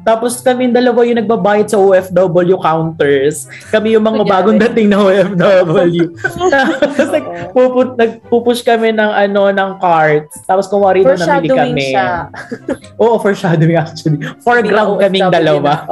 [0.00, 3.44] Tapos kami dalawa yung nagbabayad sa OFW counters.
[3.68, 6.16] Kami yung mga bagong dating na OFW.
[6.54, 10.40] Tapos nagpupush, nagpupush kami ng ano ng carts.
[10.48, 11.82] Tapos kung wari na namili kami.
[11.92, 12.32] Siya.
[13.02, 14.24] Oo, foreshadowing actually.
[14.40, 15.84] Foreground kaming dalawa.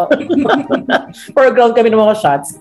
[1.37, 2.57] Foreground kami ng mga shots.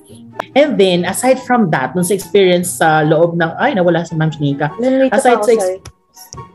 [0.57, 4.33] And then, aside from that, nung sa experience sa loob ng, ay, nawala si Ma'am
[4.41, 4.73] Nika.
[5.13, 5.85] Aside sa, ex-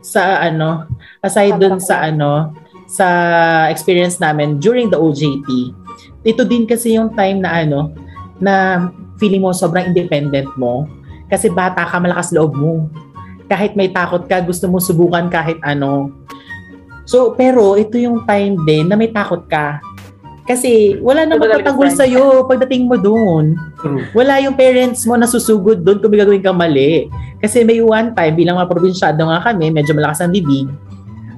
[0.03, 0.91] sa ano,
[1.23, 2.51] aside dun sa ano,
[2.83, 3.07] sa
[3.71, 5.71] experience namin during the OJT,
[6.27, 7.95] ito din kasi yung time na ano,
[8.43, 8.85] na
[9.23, 10.83] feeling mo sobrang independent mo.
[11.31, 12.91] Kasi bata ka, malakas loob mo.
[13.47, 16.11] Kahit may takot ka, gusto mo subukan kahit ano.
[17.07, 19.79] So, pero ito yung time din na may takot ka
[20.43, 23.55] kasi wala na magtatanggol sa iyo pagdating mo doon.
[24.11, 27.07] Wala yung parents mo na susugod doon kung may gagawin kang mali.
[27.39, 30.67] Kasi may one time, bilang mga probinsyado nga kami, medyo malakas ang bibig,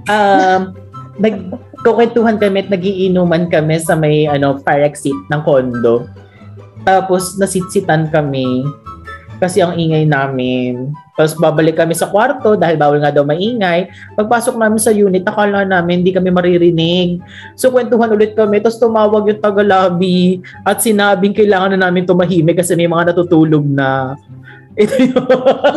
[0.10, 0.74] um,
[1.24, 6.10] nagkukwentuhan kami at nagiinuman kami sa may ano, fire exit ng condo.
[6.82, 8.66] Tapos nasitsitan kami
[9.40, 10.96] kasi ang ingay namin.
[11.16, 13.88] Tapos babalik kami sa kwarto dahil bawal nga daw maingay.
[14.20, 17.24] Pagpasok namin sa unit, akala namin hindi kami maririnig.
[17.56, 18.60] So kwentuhan ulit kami.
[18.60, 24.20] Tapos tumawag yung taga-lobby at sinabing kailangan na namin tumahimik kasi may mga natutulog na.
[24.84, 25.16] Ito yun.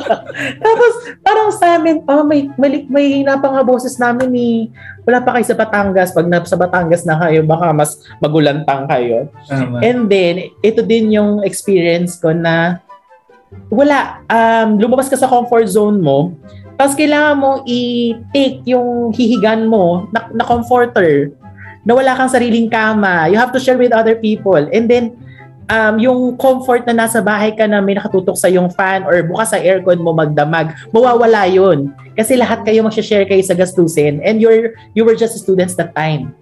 [0.67, 0.93] Tapos
[1.23, 4.61] parang sa amin, oh, may, may, may hina pa nga boses namin ni eh.
[5.07, 6.11] wala pa kayo sa Batangas.
[6.11, 9.31] Pag na, sa Batangas na kayo, baka mas magulantang kayo.
[9.55, 12.83] Um, And then, ito din yung experience ko na
[13.69, 16.33] wala, um, lumabas ka sa comfort zone mo,
[16.79, 21.35] tapos kailangan mo i-take yung hihigan mo na, na comforter,
[21.83, 23.27] na wala kang sariling kama.
[23.33, 24.61] You have to share with other people.
[24.61, 25.17] And then,
[25.73, 29.53] um, yung comfort na nasa bahay ka na may nakatutok sa yung fan or bukas
[29.53, 31.93] sa aircon mo magdamag, mawawala yun.
[32.17, 36.35] Kasi lahat kayo mag-share kayo sa gastusin and you're, you were just students that time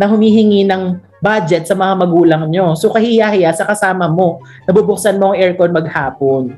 [0.00, 2.72] na humihingi ng budget sa mga magulang nyo.
[2.74, 6.56] So kahiya-hiya sa kasama mo, nabubuksan mo ang aircon maghapon.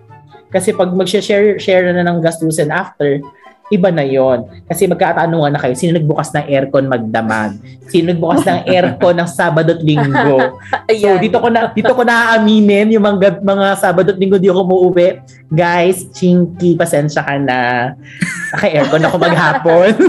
[0.48, 3.18] Kasi pag mag-share share na ng gastusin after,
[3.72, 7.56] iba na yon Kasi magkatanungan na kayo, sino nagbukas ng aircon magdamag?
[7.88, 10.38] Sino nagbukas ng aircon ng Sabado at Linggo?
[11.02, 14.52] So dito ko na dito ko na aaminin yung mga mga Sabado at Linggo di
[14.52, 15.24] ako umuwi.
[15.48, 17.92] Guys, chinky, pasensya ka na.
[18.52, 19.92] Naka-aircon ako maghapon.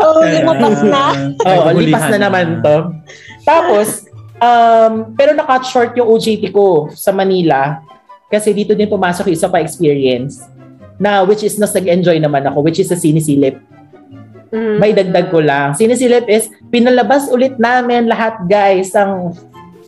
[0.00, 1.02] Oh, lumabas na.
[1.46, 2.76] Oo, Naghuhulihan lipas na naman to.
[3.46, 7.84] Tapos, um, pero na-cut short yung OJT ko sa Manila
[8.30, 10.46] kasi dito din pumasok yung isa pa experience
[11.00, 13.56] na which is nas nag-enjoy naman ako which is sa Sinisilip.
[14.52, 14.76] Mhm.
[14.76, 15.72] May dagdag ko lang.
[15.72, 19.32] Sinisilip is pinalabas ulit namin lahat guys ang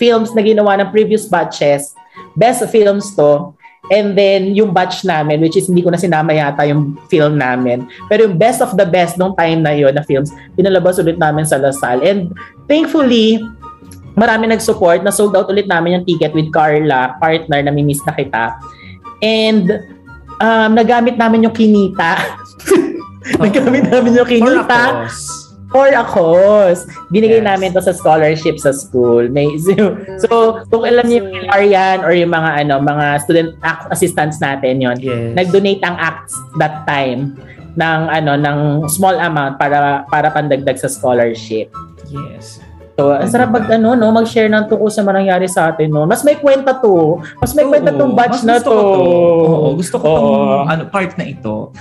[0.00, 1.92] films na ginawa ng previous batches.
[2.34, 3.52] Best films to.
[3.90, 7.84] And then yung batch namin which is hindi ko na sinama yata yung film namin.
[8.08, 11.44] Pero yung best of the best nung time na yon na films, pinalabas ulit namin
[11.44, 12.00] sa Lasal.
[12.00, 12.32] And
[12.70, 13.42] thankfully,
[14.14, 15.02] marami nag-support.
[15.02, 18.54] Na sold out ulit namin yung ticket with Carla, partner na miss na kita.
[19.18, 19.91] And
[20.42, 22.18] um, nagamit namin yung kinita.
[23.42, 25.06] nagamit namin yung kinita
[25.72, 26.84] for a cause.
[27.08, 27.48] Binigay Yes.
[27.48, 29.26] namin to sa scholarship sa school.
[29.32, 33.88] May, so, so, kung alam niyo yung Arian or yung mga ano mga student act
[33.88, 35.32] assistants natin yon Yes.
[35.34, 37.34] nag-donate ang acts that time
[37.72, 38.58] ng ano ng
[38.92, 41.72] small amount para para pandagdag sa scholarship.
[42.12, 42.60] Yes.
[42.92, 46.04] So, ang sarap mag ano no, mag-share ng tungkol sa mga nangyari sa atin no.
[46.04, 47.24] Mas may kwenta to.
[47.40, 48.76] Mas may kwenta tong batch Mas na gusto to.
[48.76, 48.90] ko
[49.48, 51.72] Oo, gusto ko tong ano, part na ito.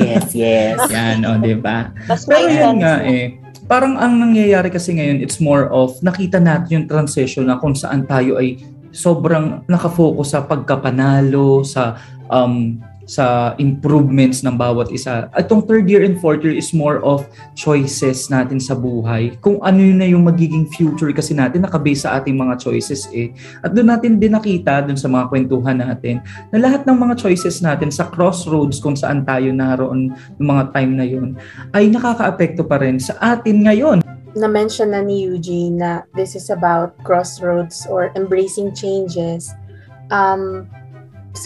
[0.00, 0.80] Yes, yes.
[0.94, 1.92] Yan, o, di ba?
[2.08, 3.36] Pero yun nga eh,
[3.68, 8.08] parang ang nangyayari kasi ngayon, it's more of nakita natin yung transition na kung saan
[8.08, 8.56] tayo ay
[8.94, 11.98] sobrang nakafocus sa pagkapanalo, sa
[12.30, 15.28] um, sa improvements ng bawat isa.
[15.36, 17.24] Itong third year and fourth year is more of
[17.56, 19.36] choices natin sa buhay.
[19.40, 23.32] Kung ano yun na yung magiging future kasi natin, nakabase sa ating mga choices eh.
[23.60, 27.60] At doon natin din nakita, doon sa mga kwentuhan natin, na lahat ng mga choices
[27.60, 31.36] natin sa crossroads kung saan tayo naroon ng mga time na yun,
[31.76, 34.00] ay nakakaapekto pa rin sa atin ngayon.
[34.34, 39.54] na-mention na ni Eugene na this is about crossroads or embracing changes.
[40.10, 40.66] Um,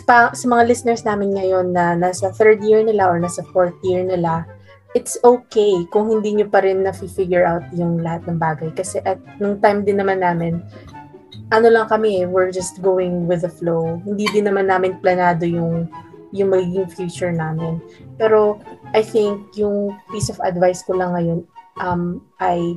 [0.04, 4.04] pa- sa mga listeners namin ngayon na nasa third year nila or nasa fourth year
[4.04, 4.44] nila,
[4.92, 8.70] it's okay kung hindi nyo pa rin na-figure out yung lahat ng bagay.
[8.76, 10.60] Kasi at nung time din naman namin,
[11.48, 14.00] ano lang kami eh, we're just going with the flow.
[14.04, 15.88] Hindi din naman namin planado yung
[16.36, 17.80] yung magiging future namin.
[18.20, 18.60] Pero
[18.92, 21.40] I think yung piece of advice ko lang ngayon
[21.80, 22.76] um, ay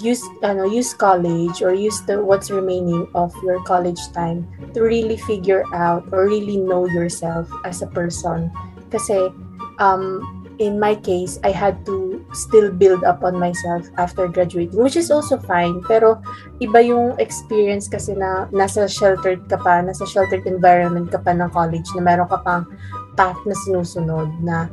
[0.00, 5.16] use ano use college or use the what's remaining of your college time to really
[5.16, 8.50] figure out or really know yourself as a person.
[8.90, 9.30] Kasi
[9.78, 10.22] um
[10.62, 15.10] in my case I had to still build up on myself after graduating which is
[15.10, 15.82] also fine.
[15.86, 16.18] Pero
[16.58, 21.50] iba yung experience kasi na nasa sheltered ka pa nasa sheltered environment ka pa ng
[21.50, 22.66] college na meron ka pang
[23.14, 24.66] path na sinusunod na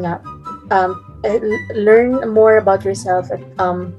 [0.00, 0.18] nga
[0.70, 1.38] um, eh,
[1.74, 3.94] learn more about yourself at um,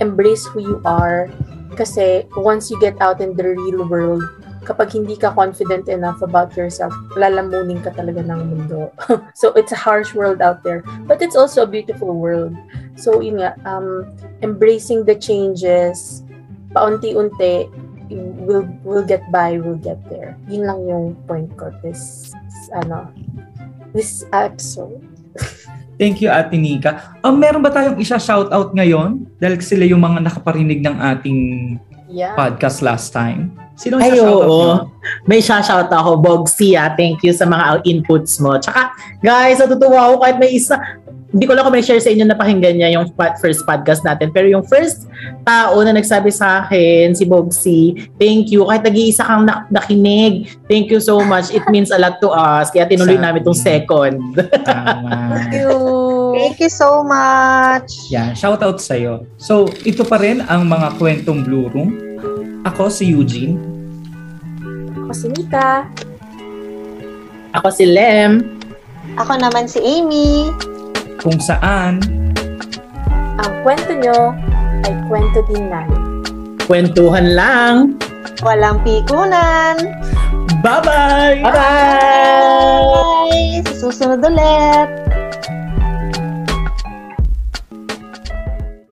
[0.00, 1.28] embrace who you are.
[1.76, 4.24] Kasi once you get out in the real world
[4.66, 8.90] kapag hindi ka confident enough about yourself lalamunin ka talaga ng mundo.
[9.38, 12.52] So it's a harsh world out there but it's also a beautiful world.
[12.98, 14.10] So yun nga um,
[14.42, 16.26] embracing the changes
[16.74, 17.70] paunti-unti
[18.10, 20.34] we'll, we'll get by we'll get there.
[20.50, 22.34] Yun lang yung point ko this
[22.74, 23.06] ano
[23.94, 24.98] this episode
[25.96, 27.16] Thank you, Ate Nika.
[27.24, 29.24] Um, meron ba tayong isa-shoutout ngayon?
[29.40, 31.40] Dahil sila yung mga nakaparinig ng ating
[32.16, 33.52] yeah podcast last time.
[33.76, 34.40] Sino Ay, oo.
[34.40, 34.88] mo?
[35.28, 36.96] May shoutout ako, Bogsy, ah.
[36.96, 38.56] Thank you sa mga inputs mo.
[38.56, 40.80] Tsaka, guys, natutuwa ako kahit may isa.
[41.28, 44.32] Hindi ko lang kung may share sa inyo na pakinggan niya yung first podcast natin.
[44.32, 45.04] Pero yung first
[45.44, 48.64] tao na nagsabi sa akin, si Bogsy, thank you.
[48.64, 51.52] Kahit nag-iisa kang nak- nakinig, thank you so much.
[51.52, 52.72] It means a lot to us.
[52.72, 54.40] Kaya tinuloy namin tong second.
[54.64, 55.36] Tama.
[55.36, 55.76] Thank you.
[56.32, 57.92] Thank you so much.
[58.08, 59.28] Yan, shoutout sa'yo.
[59.36, 62.05] So, ito pa rin ang mga kwentong Blue Room.
[62.66, 63.56] Ako si Eugene.
[65.06, 65.86] ako si Nika
[67.54, 68.42] Ako si Lem.
[69.16, 70.50] Ako naman si Amy.
[71.22, 72.02] Kung saan
[73.36, 74.34] ang kwento nyo
[74.84, 76.02] ay kwento din namin.
[76.66, 77.74] Kwentuhan lang.
[78.42, 79.76] Walang pikunan.
[80.60, 81.46] Bye-bye!
[81.46, 82.82] Bye-bye!
[83.30, 83.62] Bye!
[83.70, 85.05] Sa susunod ulit.